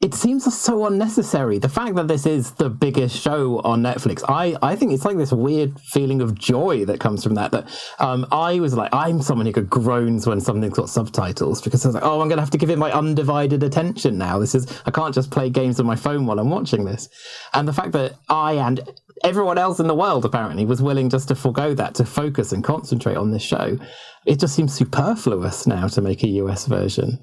it 0.00 0.14
seems 0.14 0.52
so 0.58 0.86
unnecessary. 0.86 1.58
The 1.58 1.68
fact 1.68 1.94
that 1.96 2.08
this 2.08 2.24
is 2.24 2.52
the 2.52 2.70
biggest 2.70 3.14
show 3.14 3.58
on 3.60 3.82
Netflix, 3.82 4.24
I, 4.26 4.56
I 4.62 4.74
think 4.74 4.92
it's 4.92 5.04
like 5.04 5.18
this 5.18 5.30
weird 5.30 5.78
feeling 5.78 6.22
of 6.22 6.34
joy 6.34 6.86
that 6.86 7.00
comes 7.00 7.22
from 7.22 7.34
that. 7.34 7.50
That 7.50 7.68
um, 7.98 8.26
I 8.32 8.60
was 8.60 8.72
like, 8.72 8.94
I'm 8.94 9.20
someone 9.20 9.44
who 9.44 9.52
groans 9.52 10.26
when 10.26 10.40
something's 10.40 10.72
got 10.72 10.88
subtitles 10.88 11.60
because 11.60 11.84
I 11.84 11.88
was 11.88 11.94
like, 11.96 12.04
oh, 12.04 12.22
I'm 12.22 12.28
going 12.28 12.38
to 12.38 12.42
have 12.42 12.50
to 12.52 12.58
give 12.58 12.70
it 12.70 12.78
my 12.78 12.90
undivided 12.90 13.62
attention 13.62 14.16
now. 14.16 14.38
This 14.38 14.54
is, 14.54 14.80
I 14.86 14.90
can't 14.90 15.14
just 15.14 15.30
play 15.30 15.50
games 15.50 15.78
on 15.78 15.84
my 15.84 15.96
phone 15.96 16.24
while 16.24 16.38
I'm 16.38 16.48
watching 16.48 16.86
this. 16.86 17.10
And 17.52 17.68
the 17.68 17.74
fact 17.74 17.92
that 17.92 18.14
I 18.30 18.54
and 18.54 18.80
everyone 19.22 19.58
else 19.58 19.80
in 19.80 19.86
the 19.86 19.94
world 19.94 20.24
apparently 20.24 20.64
was 20.64 20.80
willing 20.80 21.10
just 21.10 21.28
to 21.28 21.34
forego 21.34 21.74
that 21.74 21.94
to 21.96 22.06
focus 22.06 22.52
and 22.52 22.64
concentrate 22.64 23.16
on 23.16 23.32
this 23.32 23.42
show, 23.42 23.78
it 24.24 24.40
just 24.40 24.54
seems 24.54 24.72
superfluous 24.72 25.66
now 25.66 25.88
to 25.88 26.00
make 26.00 26.22
a 26.22 26.28
US 26.28 26.64
version. 26.64 27.18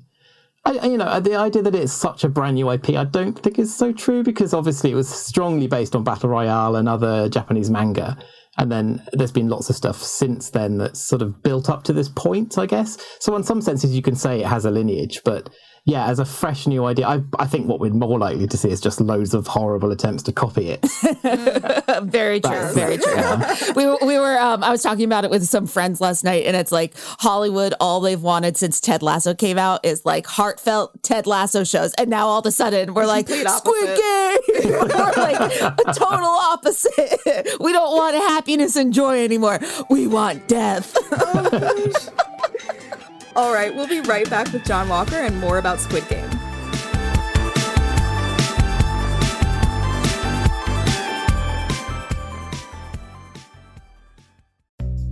I, 0.68 0.86
you 0.86 0.98
know, 0.98 1.20
the 1.22 1.36
idea 1.36 1.62
that 1.62 1.74
it's 1.74 1.94
such 1.94 2.26
a 2.26 2.30
brand 2.30 2.56
new 2.56 2.70
IP, 2.70 2.90
I 2.90 3.06
don't 3.06 3.40
think 3.40 3.58
is 3.58 3.74
so 3.74 3.94
true 3.94 4.22
because 4.22 4.54
obviously 4.54 4.92
it 4.92 4.96
was 4.96 5.08
strongly 5.08 5.68
based 5.68 5.96
on 5.96 6.04
Battle 6.04 6.30
Royale 6.30 6.76
and 6.76 6.90
other 6.90 7.30
Japanese 7.30 7.70
manga. 7.70 8.18
And 8.58 8.70
then 8.70 9.02
there's 9.14 9.32
been 9.32 9.48
lots 9.48 9.70
of 9.70 9.78
stuff 9.78 10.02
since 10.04 10.50
then 10.50 10.78
that's 10.78 11.00
sort 11.00 11.22
of 11.22 11.42
built 11.42 11.70
up 11.70 11.84
to 11.84 11.94
this 11.94 12.10
point, 12.10 12.58
I 12.58 12.66
guess. 12.66 12.98
So, 13.20 13.36
in 13.36 13.44
some 13.44 13.62
senses, 13.62 13.96
you 13.96 14.02
can 14.02 14.16
say 14.16 14.42
it 14.42 14.48
has 14.48 14.66
a 14.66 14.72
lineage, 14.72 15.22
but 15.24 15.50
yeah, 15.88 16.08
as 16.08 16.20
a 16.20 16.26
fresh 16.26 16.68
new 16.68 16.84
idea, 16.84 17.08
I, 17.08 17.22
I 17.40 17.48
think 17.48 17.66
what 17.66 17.80
we're 17.80 17.94
more 17.94 18.20
likely 18.20 18.46
to 18.46 18.58
see 18.58 18.70
is 18.70 18.82
just 18.82 19.00
loads 19.00 19.34
of 19.34 19.48
horrible 19.48 19.90
attempts 19.90 20.22
to 20.24 20.34
copy 20.34 20.68
it. 20.70 20.82
very 22.04 22.42
true, 22.42 22.74
very 22.74 22.98
true. 22.98 23.16
Yeah. 23.16 23.56
we 23.74 23.86
were, 23.86 23.98
we 24.06 24.20
were 24.20 24.38
um, 24.38 24.66
I 24.66 24.70
was 24.70 24.84
talking 24.84 25.06
about 25.06 25.24
it 25.24 25.32
with 25.32 25.48
some 25.48 25.66
friends 25.66 26.02
last 26.02 26.26
night, 26.26 26.46
and 26.46 26.58
it's 26.58 26.74
like 26.74 26.94
Hollywood. 26.98 27.74
All 27.80 28.02
they've 28.02 28.22
wanted 28.22 28.58
since 28.58 28.82
Ted 28.82 29.02
Lasso 29.02 29.34
came 29.34 29.58
out 29.58 29.86
is 29.86 30.06
like 30.06 30.28
heartfelt 30.28 31.02
Ted 31.04 31.26
Lasso 31.26 31.64
shows, 31.64 31.94
and 31.94 32.10
now 32.10 32.28
all 32.28 32.40
of 32.40 32.46
a 32.46 32.52
sudden 32.52 32.94
we're 32.94 33.06
like 33.06 33.30
Squid 33.30 33.98
Game. 33.98 34.38
we're 34.66 34.88
like 35.16 35.40
a 35.40 35.94
total 35.94 36.28
opposite. 36.28 37.18
we 37.62 37.72
don't 37.72 37.96
want 37.96 38.14
happiness 38.14 38.76
and 38.76 38.94
joy 38.94 39.24
anymore. 39.24 39.62
We 39.90 40.08
want 40.08 40.50
death. 40.50 40.98
All 43.38 43.54
right, 43.54 43.72
we'll 43.74 43.88
be 43.88 44.02
right 44.02 44.28
back 44.28 44.52
with 44.52 44.66
John 44.66 44.90
Walker 44.90 45.18
and 45.18 45.40
more 45.40 45.60
about 45.60 45.80
Squid 45.80 46.10
Game. 46.10 46.26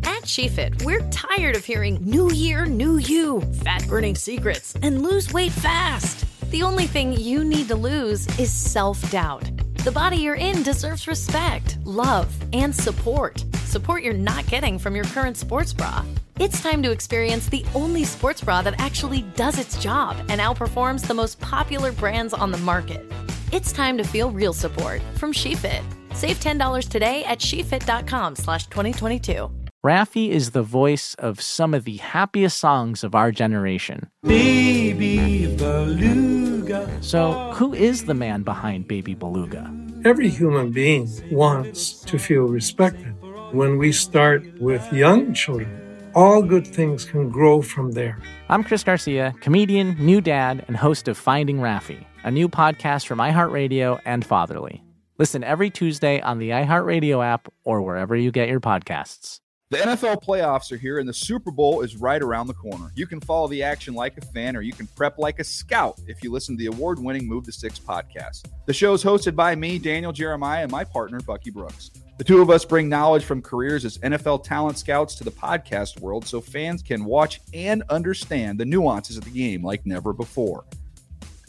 At 0.01 0.23
SheFit, 0.23 0.83
we're 0.83 1.07
tired 1.11 1.55
of 1.55 1.63
hearing 1.63 1.99
new 2.01 2.31
year, 2.31 2.65
new 2.65 2.97
you, 2.97 3.41
fat 3.63 3.87
burning 3.87 4.15
secrets, 4.15 4.73
and 4.81 5.03
lose 5.03 5.31
weight 5.31 5.51
fast. 5.51 6.25
The 6.49 6.63
only 6.63 6.87
thing 6.87 7.13
you 7.13 7.43
need 7.45 7.67
to 7.67 7.75
lose 7.75 8.25
is 8.39 8.51
self 8.51 9.11
doubt. 9.11 9.47
The 9.83 9.91
body 9.91 10.17
you're 10.17 10.33
in 10.33 10.63
deserves 10.63 11.07
respect, 11.07 11.77
love, 11.83 12.35
and 12.53 12.75
support. 12.75 13.45
Support 13.75 14.03
you're 14.03 14.13
not 14.13 14.47
getting 14.47 14.79
from 14.79 14.95
your 14.95 15.03
current 15.03 15.35
sports 15.35 15.73
bra. 15.73 16.01
It's 16.39 16.61
time 16.61 16.81
to 16.83 16.91
experience 16.91 17.49
the 17.49 17.65
only 17.75 18.05
sports 18.05 18.39
bra 18.39 18.61
that 18.61 18.79
actually 18.79 19.23
does 19.35 19.59
its 19.59 19.77
job 19.83 20.15
and 20.29 20.39
outperforms 20.39 21.05
the 21.05 21.13
most 21.13 21.41
popular 21.41 21.91
brands 21.91 22.33
on 22.33 22.51
the 22.51 22.57
market. 22.59 23.05
It's 23.51 23.73
time 23.73 23.97
to 23.97 24.05
feel 24.05 24.31
real 24.31 24.53
support 24.53 25.01
from 25.15 25.33
SheFit. 25.33 25.83
Save 26.13 26.39
$10 26.39 26.87
today 26.87 27.25
at 27.25 27.39
shefit.com 27.39 28.37
slash 28.37 28.67
2022. 28.67 29.51
Raffi 29.85 30.29
is 30.29 30.51
the 30.51 30.63
voice 30.63 31.13
of 31.15 31.41
some 31.41 31.73
of 31.73 31.83
the 31.83 31.97
happiest 31.97 32.57
songs 32.57 33.03
of 33.03 33.13
our 33.13 33.29
generation. 33.29 34.09
Baby 34.23 35.53
Beluga. 35.57 36.89
So, 37.01 37.51
who 37.55 37.73
is 37.73 38.05
the 38.05 38.13
man 38.13 38.43
behind 38.43 38.87
Baby 38.87 39.15
Beluga? 39.15 39.69
Every 40.05 40.29
human 40.29 40.71
being 40.71 41.09
wants 41.31 42.01
to 42.01 42.19
feel 42.19 42.43
respected. 42.43 43.14
When 43.51 43.77
we 43.77 43.91
start 43.91 44.43
with 44.59 44.91
young 44.91 45.33
children, 45.33 46.11
all 46.13 46.41
good 46.41 46.65
things 46.65 47.05
can 47.05 47.29
grow 47.29 47.61
from 47.61 47.91
there. 47.91 48.21
I'm 48.49 48.63
Chris 48.63 48.83
Garcia, 48.83 49.33
comedian, 49.41 49.95
new 50.03 50.21
dad, 50.21 50.63
and 50.67 50.75
host 50.77 51.07
of 51.07 51.17
Finding 51.17 51.57
Raffi, 51.57 52.05
a 52.23 52.31
new 52.31 52.49
podcast 52.49 53.05
from 53.07 53.19
iHeartRadio 53.19 53.99
and 54.05 54.25
Fatherly. 54.25 54.83
Listen 55.17 55.43
every 55.43 55.69
Tuesday 55.69 56.21
on 56.21 56.39
the 56.39 56.49
iHeartRadio 56.49 57.23
app 57.25 57.47
or 57.63 57.81
wherever 57.81 58.15
you 58.15 58.31
get 58.31 58.49
your 58.49 58.59
podcasts. 58.59 59.39
The 59.71 59.77
NFL 59.77 60.23
playoffs 60.23 60.71
are 60.71 60.77
here 60.77 60.99
and 60.99 61.09
the 61.09 61.13
Super 61.13 61.51
Bowl 61.51 61.81
is 61.81 61.95
right 61.95 62.21
around 62.21 62.47
the 62.47 62.53
corner. 62.53 62.91
You 62.95 63.07
can 63.07 63.19
follow 63.19 63.47
the 63.47 63.63
action 63.63 63.93
like 63.93 64.17
a 64.17 64.21
fan 64.21 64.55
or 64.55 64.61
you 64.61 64.73
can 64.73 64.87
prep 64.95 65.17
like 65.17 65.39
a 65.39 65.43
scout 65.43 65.99
if 66.07 66.23
you 66.23 66.31
listen 66.31 66.55
to 66.55 66.59
the 66.59 66.67
award 66.67 66.99
winning 66.99 67.27
Move 67.27 67.45
the 67.45 67.51
Sticks 67.51 67.79
podcast. 67.79 68.45
The 68.67 68.73
show 68.73 68.93
is 68.93 69.03
hosted 69.03 69.35
by 69.35 69.55
me, 69.55 69.79
Daniel 69.79 70.11
Jeremiah, 70.11 70.63
and 70.63 70.71
my 70.71 70.83
partner, 70.83 71.19
Bucky 71.19 71.49
Brooks. 71.49 71.91
The 72.17 72.23
two 72.23 72.41
of 72.41 72.49
us 72.49 72.63
bring 72.63 72.87
knowledge 72.87 73.25
from 73.25 73.41
careers 73.41 73.83
as 73.83 73.97
NFL 73.97 74.45
talent 74.45 74.77
scouts 74.77 75.15
to 75.15 75.25
the 75.25 75.31
podcast 75.31 75.99
world 75.99 76.25
so 76.25 76.39
fans 76.39 76.81
can 76.81 77.03
watch 77.03 77.41
and 77.53 77.83
understand 77.89 78.57
the 78.57 78.63
nuances 78.63 79.17
of 79.17 79.25
the 79.25 79.31
game 79.31 79.61
like 79.61 79.85
never 79.85 80.13
before. 80.13 80.65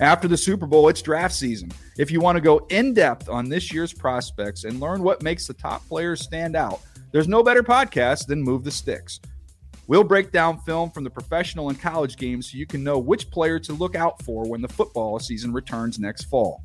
After 0.01 0.27
the 0.27 0.37
Super 0.37 0.67
Bowl, 0.67 0.89
it's 0.89 1.01
draft 1.01 1.35
season. 1.35 1.71
If 1.97 2.11
you 2.11 2.21
want 2.21 2.37
to 2.37 2.43
go 2.43 2.67
in 2.69 2.95
depth 2.95 3.29
on 3.29 3.49
this 3.49 3.73
year's 3.73 3.93
prospects 3.93 4.65
and 4.65 4.81
learn 4.81 5.05
what 5.05 5.23
makes 5.23 5.47
the 5.47 5.55
top 5.55 5.87
players 5.87 6.21
stand 6.21 6.57
out, 6.57 6.81
there's 7.13 7.29
no 7.29 7.45
better 7.45 7.63
podcast 7.63 8.27
than 8.27 8.43
Move 8.43 8.65
the 8.65 8.71
Sticks. 8.73 9.21
We'll 9.87 10.03
break 10.03 10.33
down 10.33 10.59
film 10.63 10.91
from 10.91 11.05
the 11.05 11.11
professional 11.11 11.69
and 11.69 11.81
college 11.81 12.17
games 12.17 12.51
so 12.51 12.59
you 12.59 12.67
can 12.67 12.83
know 12.83 12.99
which 12.99 13.31
player 13.31 13.61
to 13.61 13.73
look 13.73 13.95
out 13.95 14.21
for 14.23 14.45
when 14.49 14.61
the 14.61 14.69
football 14.69 15.21
season 15.21 15.53
returns 15.53 16.01
next 16.01 16.25
fall. 16.25 16.65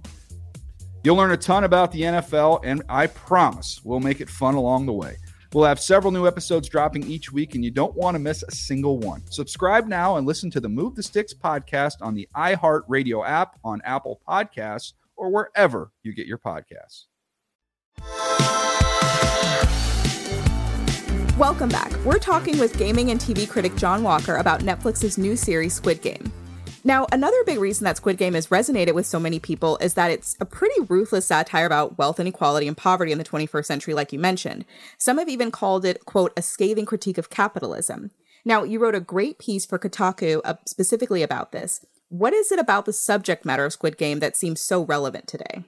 You'll 1.04 1.16
learn 1.16 1.32
a 1.32 1.38
ton 1.38 1.64
about 1.64 1.92
the 1.92 2.02
NFL, 2.02 2.62
and 2.64 2.84
I 2.88 3.08
promise 3.08 3.82
we'll 3.84 4.00
make 4.00 4.22
it 4.22 4.30
fun 4.30 4.54
along 4.54 4.86
the 4.86 4.94
way. 4.94 5.18
We'll 5.52 5.66
have 5.66 5.80
several 5.80 6.12
new 6.12 6.28
episodes 6.28 6.70
dropping 6.70 7.08
each 7.08 7.32
week, 7.32 7.56
and 7.56 7.66
you 7.66 7.72
don't 7.72 7.96
want 7.96 8.14
to 8.14 8.20
miss 8.20 8.44
a 8.44 8.52
single 8.52 9.00
one. 9.00 9.24
Subscribe 9.32 9.88
now 9.88 10.18
and 10.18 10.28
listen 10.28 10.52
to 10.52 10.60
the 10.60 10.70
Move 10.70 10.96
the 10.96 11.02
Sticks 11.02 11.34
podcast 11.34 11.96
on 12.02 12.14
the 12.14 12.30
iHeartRadio 12.36 13.28
app, 13.28 13.58
on 13.64 13.82
Apple 13.84 14.22
Podcasts, 14.28 14.94
or 15.16 15.32
wherever 15.32 15.92
you 16.04 16.14
get 16.14 16.28
your 16.28 16.38
podcasts. 16.38 17.06
Welcome 21.36 21.70
back. 21.70 21.92
We're 22.06 22.20
talking 22.20 22.60
with 22.60 22.78
gaming 22.78 23.10
and 23.10 23.20
TV 23.20 23.50
critic 23.50 23.76
John 23.76 24.04
Walker 24.04 24.36
about 24.36 24.60
Netflix's 24.60 25.18
new 25.18 25.36
series 25.36 25.74
Squid 25.74 26.04
Game. 26.04 26.32
Now, 26.84 27.06
another 27.12 27.44
big 27.46 27.60
reason 27.60 27.86
that 27.86 27.98
Squid 27.98 28.18
Game 28.18 28.34
has 28.34 28.48
resonated 28.48 28.94
with 28.94 29.06
so 29.06 29.20
many 29.20 29.40
people 29.40 29.78
is 29.78 29.94
that 29.94 30.10
it's 30.10 30.36
a 30.40 30.46
pretty 30.46 30.82
ruthless 30.82 31.28
satire 31.28 31.66
about 31.66 31.98
wealth 31.98 32.20
inequality 32.20 32.68
and 32.68 32.76
poverty 32.76 33.12
in 33.12 33.20
the 33.20 33.24
21st 33.24 33.66
century, 33.66 33.94
like 33.94 34.12
you 34.12 34.18
mentioned. 34.18 34.66
Some 34.98 35.20
have 35.20 35.30
even 35.30 35.52
called 35.52 35.86
it, 35.86 36.06
quote, 36.06 36.34
a 36.36 36.42
scathing 36.42 36.86
critique 36.86 37.20
of 37.20 37.30
capitalism. 37.30 38.12
Now, 38.44 38.64
you 38.64 38.80
wrote 38.80 38.96
a 38.96 39.00
great 39.00 39.38
piece 39.38 39.66
for 39.66 39.78
Kotaku 39.78 40.42
uh, 40.44 40.56
specifically 40.66 41.22
about 41.22 41.52
this. 41.52 41.86
What 42.10 42.34
is 42.34 42.52
it 42.52 42.60
about 42.60 42.86
the 42.86 42.94
subject 42.94 43.46
matter 43.46 43.66
of 43.66 43.74
Squid 43.74 43.98
Game 43.98 44.20
that 44.20 44.36
seems 44.36 44.60
so 44.60 44.84
relevant 44.84 45.28
today? 45.28 45.64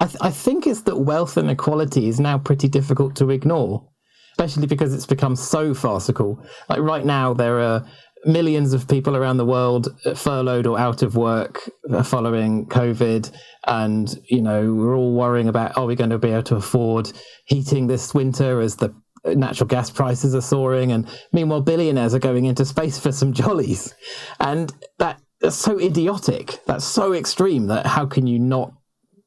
I, 0.00 0.06
th- 0.06 0.18
I 0.20 0.30
think 0.30 0.66
it's 0.66 0.82
that 0.82 1.00
wealth 1.00 1.36
inequality 1.36 2.08
is 2.08 2.18
now 2.18 2.38
pretty 2.38 2.68
difficult 2.68 3.14
to 3.16 3.30
ignore, 3.30 3.86
especially 4.32 4.66
because 4.66 4.94
it's 4.94 5.06
become 5.06 5.36
so 5.36 5.74
farcical. 5.74 6.42
Like 6.68 6.80
right 6.80 7.04
now, 7.04 7.34
there 7.34 7.60
are 7.60 7.86
millions 8.26 8.72
of 8.72 8.88
people 8.88 9.16
around 9.16 9.36
the 9.36 9.46
world 9.46 9.88
furloughed 10.14 10.66
or 10.66 10.78
out 10.78 11.02
of 11.02 11.16
work 11.16 11.60
following 12.04 12.66
COVID. 12.66 13.30
And, 13.66 14.18
you 14.28 14.42
know, 14.42 14.74
we're 14.74 14.96
all 14.96 15.14
worrying 15.14 15.48
about 15.48 15.76
are 15.76 15.86
we 15.86 15.94
going 15.94 16.10
to 16.10 16.18
be 16.18 16.30
able 16.30 16.42
to 16.44 16.56
afford 16.56 17.12
heating 17.44 17.86
this 17.86 18.12
winter 18.12 18.60
as 18.60 18.76
the 18.76 18.94
natural 19.24 19.66
gas 19.66 19.90
prices 19.90 20.34
are 20.34 20.40
soaring. 20.40 20.92
And 20.92 21.08
meanwhile, 21.32 21.60
billionaires 21.60 22.14
are 22.14 22.20
going 22.20 22.44
into 22.44 22.64
space 22.64 22.98
for 22.98 23.12
some 23.12 23.32
jollies. 23.32 23.94
And 24.40 24.72
that, 24.98 25.20
that's 25.40 25.56
so 25.56 25.78
idiotic. 25.78 26.64
That's 26.66 26.84
so 26.84 27.12
extreme 27.12 27.66
that 27.68 27.86
how 27.86 28.06
can 28.06 28.26
you 28.26 28.38
not 28.38 28.72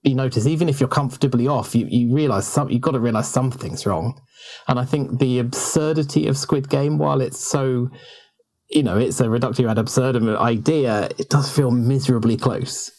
be 0.04 0.14
noticed. 0.14 0.48
Even 0.48 0.70
if 0.70 0.80
you're 0.80 0.90
comfortably 0.90 1.48
off, 1.48 1.76
you, 1.76 1.86
you 1.90 2.14
realize 2.14 2.48
some, 2.48 2.70
you've 2.70 2.82
got 2.82 2.92
to 2.92 3.00
realize 3.00 3.30
something's 3.30 3.86
wrong. 3.86 4.20
And 4.68 4.80
I 4.80 4.86
think 4.86 5.20
the 5.20 5.40
absurdity 5.40 6.28
of 6.28 6.38
Squid 6.38 6.70
Game, 6.70 6.98
while 6.98 7.22
it's 7.22 7.40
so, 7.40 7.90
you 8.70 8.84
know, 8.84 8.98
it's 8.98 9.20
a 9.20 9.30
reductio 9.30 9.70
ad 9.70 9.78
absurdum 9.78 10.30
idea, 10.38 11.10
it 11.18 11.30
does 11.30 11.50
feel 11.52 11.72
miserably 11.72 12.38
close. 12.38 12.92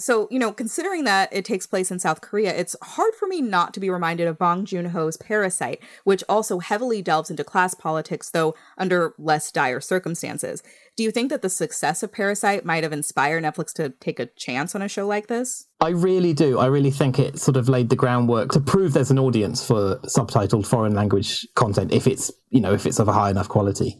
So, 0.00 0.28
you 0.30 0.38
know, 0.38 0.52
considering 0.52 1.02
that 1.04 1.28
it 1.32 1.44
takes 1.44 1.66
place 1.66 1.90
in 1.90 1.98
South 1.98 2.20
Korea, 2.20 2.56
it's 2.56 2.76
hard 2.80 3.14
for 3.14 3.26
me 3.26 3.42
not 3.42 3.74
to 3.74 3.80
be 3.80 3.90
reminded 3.90 4.28
of 4.28 4.38
Bong 4.38 4.64
Joon 4.64 4.90
Ho's 4.90 5.16
Parasite, 5.16 5.80
which 6.04 6.22
also 6.28 6.60
heavily 6.60 7.02
delves 7.02 7.30
into 7.30 7.42
class 7.42 7.74
politics, 7.74 8.30
though 8.30 8.54
under 8.76 9.12
less 9.18 9.50
dire 9.50 9.80
circumstances. 9.80 10.62
Do 10.96 11.02
you 11.02 11.10
think 11.10 11.30
that 11.30 11.42
the 11.42 11.48
success 11.48 12.04
of 12.04 12.12
Parasite 12.12 12.64
might 12.64 12.84
have 12.84 12.92
inspired 12.92 13.42
Netflix 13.42 13.72
to 13.74 13.88
take 13.88 14.20
a 14.20 14.26
chance 14.26 14.76
on 14.76 14.82
a 14.82 14.88
show 14.88 15.04
like 15.04 15.26
this? 15.26 15.66
I 15.80 15.88
really 15.88 16.32
do. 16.32 16.60
I 16.60 16.66
really 16.66 16.92
think 16.92 17.18
it 17.18 17.40
sort 17.40 17.56
of 17.56 17.68
laid 17.68 17.88
the 17.88 17.96
groundwork 17.96 18.52
to 18.52 18.60
prove 18.60 18.92
there's 18.92 19.10
an 19.10 19.18
audience 19.18 19.66
for 19.66 19.96
subtitled 20.04 20.66
foreign 20.66 20.94
language 20.94 21.44
content 21.56 21.92
if 21.92 22.06
it's, 22.06 22.30
you 22.50 22.60
know, 22.60 22.72
if 22.72 22.86
it's 22.86 23.00
of 23.00 23.08
a 23.08 23.12
high 23.12 23.30
enough 23.30 23.48
quality. 23.48 23.96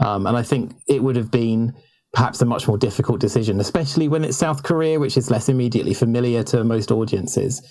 Um, 0.00 0.26
and 0.26 0.36
I 0.36 0.42
think 0.42 0.72
it 0.88 1.02
would 1.02 1.16
have 1.16 1.30
been 1.30 1.74
perhaps 2.12 2.40
a 2.40 2.44
much 2.44 2.66
more 2.66 2.78
difficult 2.78 3.20
decision, 3.20 3.60
especially 3.60 4.08
when 4.08 4.24
it's 4.24 4.36
South 4.36 4.62
Korea, 4.62 4.98
which 4.98 5.16
is 5.16 5.30
less 5.30 5.48
immediately 5.48 5.94
familiar 5.94 6.42
to 6.44 6.64
most 6.64 6.90
audiences. 6.90 7.62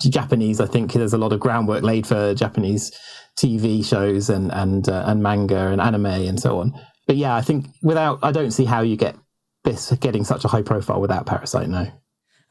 Japanese, 0.00 0.60
I 0.60 0.66
think 0.66 0.92
there's 0.92 1.12
a 1.12 1.18
lot 1.18 1.32
of 1.32 1.40
groundwork 1.40 1.82
laid 1.84 2.06
for 2.06 2.34
Japanese 2.34 2.90
TV 3.36 3.84
shows 3.84 4.28
and 4.28 4.52
and 4.52 4.88
uh, 4.88 5.04
and 5.06 5.22
manga 5.22 5.68
and 5.68 5.80
anime 5.80 6.06
and 6.06 6.40
so 6.40 6.58
on. 6.58 6.72
But 7.06 7.16
yeah, 7.16 7.36
I 7.36 7.42
think 7.42 7.66
without, 7.82 8.18
I 8.22 8.32
don't 8.32 8.50
see 8.50 8.64
how 8.64 8.80
you 8.80 8.96
get 8.96 9.16
this 9.64 9.92
getting 10.00 10.24
such 10.24 10.44
a 10.44 10.48
high 10.48 10.62
profile 10.62 11.00
without 11.00 11.26
Parasite. 11.26 11.68
No 11.68 11.86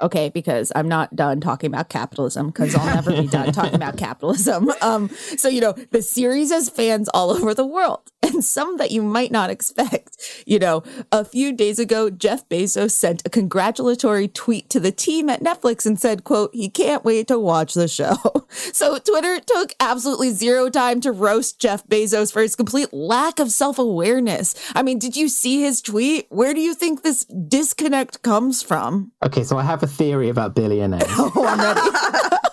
okay, 0.01 0.29
because 0.29 0.71
I'm 0.75 0.87
not 0.87 1.15
done 1.15 1.39
talking 1.39 1.67
about 1.67 1.89
capitalism 1.89 2.47
because 2.47 2.75
I'll 2.75 2.85
never 2.85 3.11
be 3.11 3.27
done 3.27 3.51
talking 3.51 3.75
about 3.75 3.97
capitalism. 3.97 4.71
Um, 4.81 5.09
so, 5.37 5.47
you 5.47 5.61
know, 5.61 5.73
the 5.91 6.01
series 6.01 6.51
has 6.51 6.69
fans 6.69 7.09
all 7.09 7.31
over 7.31 7.53
the 7.53 7.65
world 7.65 8.01
and 8.33 8.43
some 8.43 8.77
that 8.77 8.91
you 8.91 9.01
might 9.01 9.31
not 9.31 9.49
expect. 9.49 10.17
You 10.45 10.59
know, 10.59 10.83
a 11.11 11.25
few 11.25 11.53
days 11.53 11.79
ago, 11.79 12.09
Jeff 12.09 12.47
Bezos 12.49 12.91
sent 12.91 13.21
a 13.25 13.29
congratulatory 13.29 14.27
tweet 14.27 14.69
to 14.69 14.79
the 14.79 14.91
team 14.91 15.29
at 15.29 15.41
Netflix 15.41 15.85
and 15.85 15.99
said, 15.99 16.23
quote, 16.23 16.51
he 16.53 16.69
can't 16.69 17.03
wait 17.03 17.27
to 17.27 17.39
watch 17.39 17.73
the 17.73 17.87
show. 17.87 18.15
So 18.73 18.97
Twitter 18.97 19.39
took 19.39 19.73
absolutely 19.79 20.31
zero 20.31 20.69
time 20.69 20.99
to 21.01 21.11
roast 21.13 21.57
Jeff 21.57 21.87
Bezos 21.87 22.33
for 22.33 22.41
his 22.41 22.55
complete 22.55 22.91
lack 22.91 23.39
of 23.39 23.49
self-awareness. 23.49 24.73
I 24.75 24.83
mean, 24.83 24.99
did 24.99 25.15
you 25.15 25.29
see 25.29 25.61
his 25.61 25.81
tweet? 25.81 26.27
Where 26.29 26.53
do 26.53 26.59
you 26.59 26.73
think 26.73 27.01
this 27.01 27.23
disconnect 27.25 28.23
comes 28.23 28.61
from? 28.61 29.13
Okay, 29.23 29.43
so 29.43 29.57
I 29.57 29.63
have 29.63 29.83
a 29.83 29.87
theory 29.87 30.27
about 30.27 30.53
billionaires. 30.53 31.03
oh, 31.09 31.45
I'm 31.47 31.59
ready. 31.59 32.50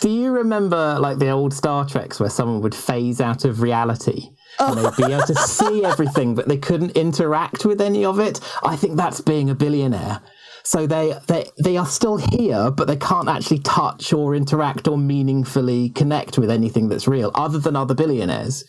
Do 0.00 0.10
you 0.10 0.32
remember 0.32 0.98
like 1.00 1.18
the 1.18 1.30
old 1.30 1.52
Star 1.54 1.86
Treks 1.86 2.20
where 2.20 2.30
someone 2.30 2.62
would 2.62 2.74
phase 2.74 3.20
out 3.20 3.44
of 3.44 3.62
reality? 3.62 4.30
Oh. 4.58 4.76
and 4.76 4.84
they'd 4.84 5.06
be 5.06 5.12
able 5.12 5.26
to 5.26 5.34
see 5.46 5.84
everything, 5.84 6.34
but 6.34 6.46
they 6.46 6.58
couldn't 6.58 6.90
interact 6.90 7.64
with 7.64 7.80
any 7.80 8.04
of 8.04 8.18
it. 8.18 8.38
I 8.62 8.76
think 8.76 8.96
that's 8.96 9.20
being 9.20 9.48
a 9.48 9.54
billionaire. 9.54 10.20
So 10.64 10.86
they, 10.86 11.14
they 11.26 11.50
they 11.62 11.76
are 11.76 11.86
still 11.86 12.18
here, 12.18 12.70
but 12.70 12.86
they 12.86 12.96
can't 12.96 13.28
actually 13.28 13.58
touch 13.60 14.12
or 14.12 14.34
interact 14.34 14.86
or 14.86 14.96
meaningfully 14.96 15.90
connect 15.90 16.38
with 16.38 16.50
anything 16.50 16.88
that's 16.88 17.08
real, 17.08 17.32
other 17.34 17.58
than 17.58 17.74
other 17.74 17.94
billionaires. 17.94 18.64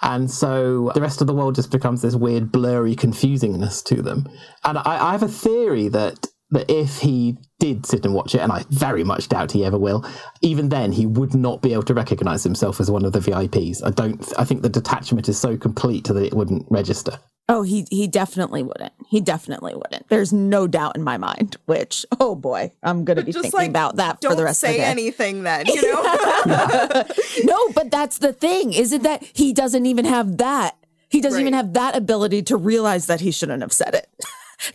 And 0.00 0.30
so 0.30 0.90
the 0.94 1.00
rest 1.00 1.20
of 1.20 1.26
the 1.26 1.34
world 1.34 1.54
just 1.54 1.70
becomes 1.70 2.02
this 2.02 2.14
weird, 2.14 2.50
blurry 2.50 2.96
confusingness 2.96 3.84
to 3.84 4.02
them. 4.02 4.28
And 4.64 4.78
I, 4.78 5.08
I 5.08 5.12
have 5.12 5.22
a 5.22 5.28
theory 5.28 5.88
that 5.88 6.26
that 6.54 6.70
if 6.70 6.98
he 6.98 7.36
did 7.58 7.86
sit 7.86 8.04
and 8.04 8.14
watch 8.14 8.34
it, 8.34 8.40
and 8.40 8.50
I 8.50 8.64
very 8.70 9.04
much 9.04 9.28
doubt 9.28 9.52
he 9.52 9.64
ever 9.64 9.78
will, 9.78 10.04
even 10.40 10.68
then 10.68 10.92
he 10.92 11.06
would 11.06 11.34
not 11.34 11.62
be 11.62 11.72
able 11.72 11.82
to 11.84 11.94
recognize 11.94 12.42
himself 12.42 12.80
as 12.80 12.90
one 12.90 13.04
of 13.04 13.12
the 13.12 13.20
VIPs. 13.20 13.84
I 13.84 13.90
don't. 13.90 14.32
I 14.38 14.44
think 14.44 14.62
the 14.62 14.68
detachment 14.68 15.28
is 15.28 15.38
so 15.38 15.56
complete 15.56 16.04
that 16.04 16.16
it 16.16 16.34
wouldn't 16.34 16.66
register. 16.70 17.18
Oh, 17.46 17.62
he 17.62 17.86
he 17.90 18.06
definitely 18.06 18.62
wouldn't. 18.62 18.92
He 19.06 19.20
definitely 19.20 19.74
wouldn't. 19.74 20.08
There's 20.08 20.32
no 20.32 20.66
doubt 20.66 20.96
in 20.96 21.02
my 21.02 21.18
mind. 21.18 21.56
Which, 21.66 22.06
oh 22.18 22.34
boy, 22.34 22.72
I'm 22.82 23.04
going 23.04 23.18
to 23.18 23.22
be 23.22 23.32
thinking 23.32 23.52
like, 23.52 23.68
about 23.68 23.96
that 23.96 24.22
for 24.22 24.34
the 24.34 24.44
rest 24.44 24.64
of 24.64 24.68
the 24.68 24.72
day. 24.74 24.78
Don't 24.78 24.86
say 24.86 24.90
anything 24.90 25.42
then. 25.42 25.66
You 25.66 25.82
know. 25.92 26.02
no, 27.44 27.68
but 27.74 27.90
that's 27.90 28.18
the 28.18 28.32
thing. 28.32 28.72
Is 28.72 28.92
it 28.92 29.02
that 29.02 29.22
he 29.34 29.52
doesn't 29.52 29.84
even 29.84 30.06
have 30.06 30.38
that? 30.38 30.76
He 31.10 31.20
doesn't 31.20 31.36
right. 31.36 31.42
even 31.42 31.52
have 31.52 31.74
that 31.74 31.96
ability 31.96 32.42
to 32.44 32.56
realize 32.56 33.06
that 33.06 33.20
he 33.20 33.30
shouldn't 33.30 33.62
have 33.62 33.72
said 33.72 33.94
it. 33.94 34.08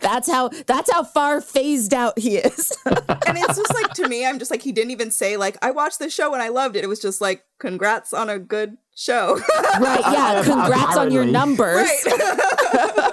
That's 0.00 0.30
how 0.30 0.48
that's 0.66 0.90
how 0.92 1.04
far 1.04 1.40
phased 1.40 1.94
out 1.94 2.18
he 2.18 2.36
is. 2.36 2.76
and 2.86 3.38
it's 3.38 3.56
just 3.56 3.74
like 3.74 3.92
to 3.94 4.08
me, 4.08 4.26
I'm 4.26 4.38
just 4.38 4.50
like 4.50 4.62
he 4.62 4.72
didn't 4.72 4.90
even 4.90 5.10
say 5.10 5.36
like 5.36 5.56
I 5.62 5.70
watched 5.70 5.98
the 5.98 6.10
show 6.10 6.32
and 6.32 6.42
I 6.42 6.48
loved 6.48 6.76
it. 6.76 6.84
It 6.84 6.88
was 6.88 7.00
just 7.00 7.20
like 7.20 7.44
congrats 7.58 8.12
on 8.12 8.30
a 8.30 8.38
good 8.38 8.76
show. 8.94 9.40
right, 9.80 10.00
yeah. 10.00 10.42
Congrats 10.44 10.96
on 10.96 11.10
your 11.10 11.24
numbers. 11.24 11.88
Right. 12.06 13.12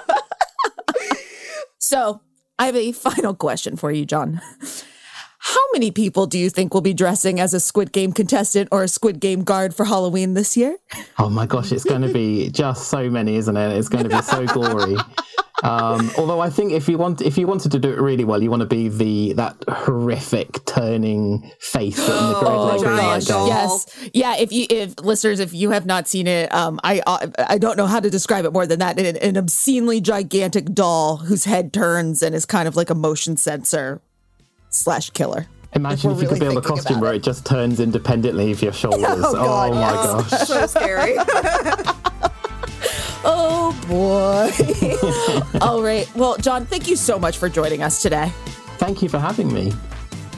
so 1.78 2.20
I 2.58 2.66
have 2.66 2.76
a 2.76 2.92
final 2.92 3.34
question 3.34 3.76
for 3.76 3.90
you, 3.90 4.04
John. 4.04 4.40
How 5.40 5.60
many 5.72 5.90
people 5.90 6.26
do 6.26 6.38
you 6.38 6.50
think 6.50 6.74
will 6.74 6.82
be 6.82 6.92
dressing 6.92 7.40
as 7.40 7.54
a 7.54 7.60
Squid 7.60 7.92
Game 7.92 8.12
contestant 8.12 8.68
or 8.70 8.82
a 8.82 8.88
Squid 8.88 9.18
Game 9.20 9.44
guard 9.44 9.74
for 9.74 9.84
Halloween 9.86 10.34
this 10.34 10.56
year? 10.56 10.76
Oh 11.18 11.30
my 11.30 11.46
gosh, 11.46 11.72
it's 11.72 11.84
going 11.84 12.02
to 12.02 12.12
be 12.12 12.50
just 12.50 12.88
so 12.88 13.08
many, 13.08 13.36
isn't 13.36 13.56
it? 13.56 13.76
It's 13.78 13.88
going 13.88 14.06
to 14.06 14.10
be 14.14 14.22
so 14.22 14.44
gory. 14.46 14.96
Um, 15.64 16.10
although 16.16 16.40
I 16.40 16.50
think 16.50 16.72
if 16.72 16.88
you 16.88 16.98
want, 16.98 17.20
if 17.20 17.36
you 17.36 17.46
wanted 17.46 17.72
to 17.72 17.78
do 17.78 17.90
it 17.90 18.00
really 18.00 18.24
well, 18.24 18.42
you 18.42 18.50
want 18.50 18.60
to 18.60 18.66
be 18.66 18.88
the 18.88 19.32
that 19.34 19.56
horrific 19.68 20.64
turning 20.66 21.50
face 21.58 21.98
in 21.98 22.06
the 22.06 22.12
oh, 22.36 22.80
gosh, 22.80 23.28
Yes, 23.28 24.10
yeah. 24.14 24.36
If 24.36 24.52
you, 24.52 24.66
if 24.70 24.98
listeners, 25.00 25.40
if 25.40 25.52
you 25.52 25.70
have 25.70 25.84
not 25.84 26.06
seen 26.06 26.26
it, 26.28 26.52
um, 26.54 26.78
I, 26.84 27.02
I 27.38 27.58
don't 27.58 27.76
know 27.76 27.86
how 27.86 27.98
to 27.98 28.08
describe 28.08 28.44
it 28.44 28.52
more 28.52 28.66
than 28.66 28.78
that. 28.78 28.98
An, 28.98 29.16
an 29.16 29.36
obscenely 29.36 30.00
gigantic 30.00 30.72
doll 30.74 31.16
whose 31.16 31.44
head 31.44 31.72
turns 31.72 32.22
and 32.22 32.34
is 32.34 32.46
kind 32.46 32.68
of 32.68 32.76
like 32.76 32.90
a 32.90 32.94
motion 32.94 33.36
sensor 33.36 34.00
slash 34.70 35.10
killer. 35.10 35.46
Imagine 35.74 36.12
if, 36.12 36.16
if 36.16 36.22
you 36.22 36.28
really 36.28 36.40
could 36.40 36.54
build 36.54 36.64
a 36.64 36.66
costume 36.66 37.00
where 37.00 37.12
it. 37.12 37.16
it. 37.16 37.22
just 37.22 37.44
turns 37.44 37.80
independently 37.80 38.52
of 38.52 38.62
your 38.62 38.72
shoulders. 38.82 39.04
oh, 39.04 39.32
God, 39.34 39.70
oh 39.70 39.74
my 39.74 39.80
yes. 39.80 40.30
gosh. 40.30 40.48
So 40.48 40.66
scary. 40.66 41.16
oh 43.24 43.74
boy. 43.88 45.58
All 45.60 45.82
right. 45.82 46.10
Well, 46.14 46.36
John, 46.36 46.66
thank 46.66 46.88
you 46.88 46.96
so 46.96 47.18
much 47.18 47.38
for 47.38 47.48
joining 47.48 47.82
us 47.82 48.02
today. 48.02 48.32
Thank 48.78 49.02
you 49.02 49.08
for 49.08 49.18
having 49.18 49.52
me. 49.52 49.72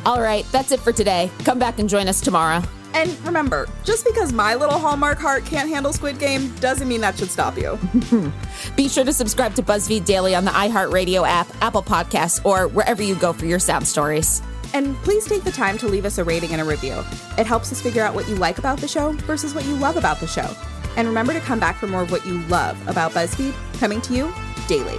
All 0.06 0.22
right, 0.22 0.46
that's 0.50 0.72
it 0.72 0.80
for 0.80 0.92
today. 0.92 1.30
Come 1.44 1.58
back 1.58 1.78
and 1.78 1.88
join 1.88 2.08
us 2.08 2.20
tomorrow. 2.22 2.62
And 2.94 3.16
remember, 3.24 3.68
just 3.84 4.04
because 4.04 4.32
my 4.32 4.54
little 4.54 4.78
Hallmark 4.78 5.18
heart 5.18 5.44
can't 5.44 5.68
handle 5.68 5.92
Squid 5.92 6.18
Game 6.18 6.54
doesn't 6.56 6.88
mean 6.88 7.00
that 7.02 7.16
should 7.18 7.30
stop 7.30 7.56
you. 7.56 7.78
Be 8.76 8.88
sure 8.88 9.04
to 9.04 9.12
subscribe 9.12 9.54
to 9.54 9.62
BuzzFeed 9.62 10.04
Daily 10.04 10.34
on 10.34 10.44
the 10.44 10.50
iHeartRadio 10.50 11.26
app, 11.28 11.46
Apple 11.62 11.82
Podcasts, 11.82 12.44
or 12.44 12.66
wherever 12.66 13.02
you 13.02 13.14
go 13.14 13.32
for 13.32 13.46
your 13.46 13.58
sound 13.58 13.86
stories. 13.86 14.42
And 14.72 14.96
please 15.02 15.26
take 15.26 15.44
the 15.44 15.52
time 15.52 15.78
to 15.78 15.88
leave 15.88 16.04
us 16.04 16.18
a 16.18 16.24
rating 16.24 16.50
and 16.52 16.60
a 16.60 16.64
review. 16.64 17.02
It 17.38 17.46
helps 17.46 17.70
us 17.72 17.80
figure 17.80 18.02
out 18.02 18.14
what 18.14 18.28
you 18.28 18.36
like 18.36 18.58
about 18.58 18.78
the 18.78 18.88
show 18.88 19.12
versus 19.12 19.54
what 19.54 19.64
you 19.66 19.74
love 19.76 19.96
about 19.96 20.18
the 20.18 20.26
show. 20.26 20.48
And 20.96 21.08
remember 21.08 21.32
to 21.32 21.40
come 21.40 21.60
back 21.60 21.76
for 21.76 21.86
more 21.86 22.02
of 22.02 22.10
what 22.10 22.26
you 22.26 22.40
love 22.42 22.76
about 22.88 23.12
BuzzFeed, 23.12 23.54
coming 23.78 24.00
to 24.02 24.14
you 24.14 24.32
daily. 24.68 24.98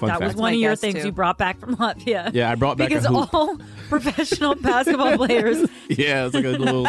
Fun 0.00 0.08
that 0.08 0.20
was 0.20 0.34
one 0.34 0.52
my 0.52 0.52
of 0.52 0.58
your 0.60 0.72
guess, 0.72 0.80
things 0.80 0.94
too. 1.00 1.06
you 1.06 1.12
brought 1.12 1.36
back 1.36 1.60
from 1.60 1.76
Latvia. 1.76 2.30
Yeah, 2.32 2.50
I 2.50 2.54
brought 2.54 2.78
back 2.78 2.86
a 2.90 2.94
because 2.94 3.06
hoop. 3.06 3.34
all 3.34 3.58
professional 3.90 4.54
basketball 4.54 5.16
players. 5.18 5.68
yeah, 5.90 6.24
it's 6.24 6.34
like 6.34 6.46
a 6.46 6.48
little 6.50 6.86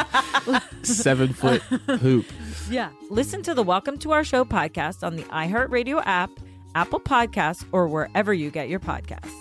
seven 0.84 1.34
foot 1.34 1.62
hoop. 1.62 2.26
Yeah, 2.70 2.90
listen 3.10 3.42
to 3.44 3.54
the 3.54 3.64
Welcome 3.64 3.98
to 3.98 4.12
Our 4.12 4.24
Show 4.24 4.46
podcast 4.46 5.06
on 5.06 5.18
the 5.18 5.24
iHeartRadio 5.24 6.02
app, 6.06 6.30
Apple 6.74 7.02
Podcasts, 7.02 7.66
or 7.74 7.90
wherever 7.90 8.34
you 8.34 8.50
get 8.50 8.70
your 8.70 8.80
podcasts. 8.80 9.41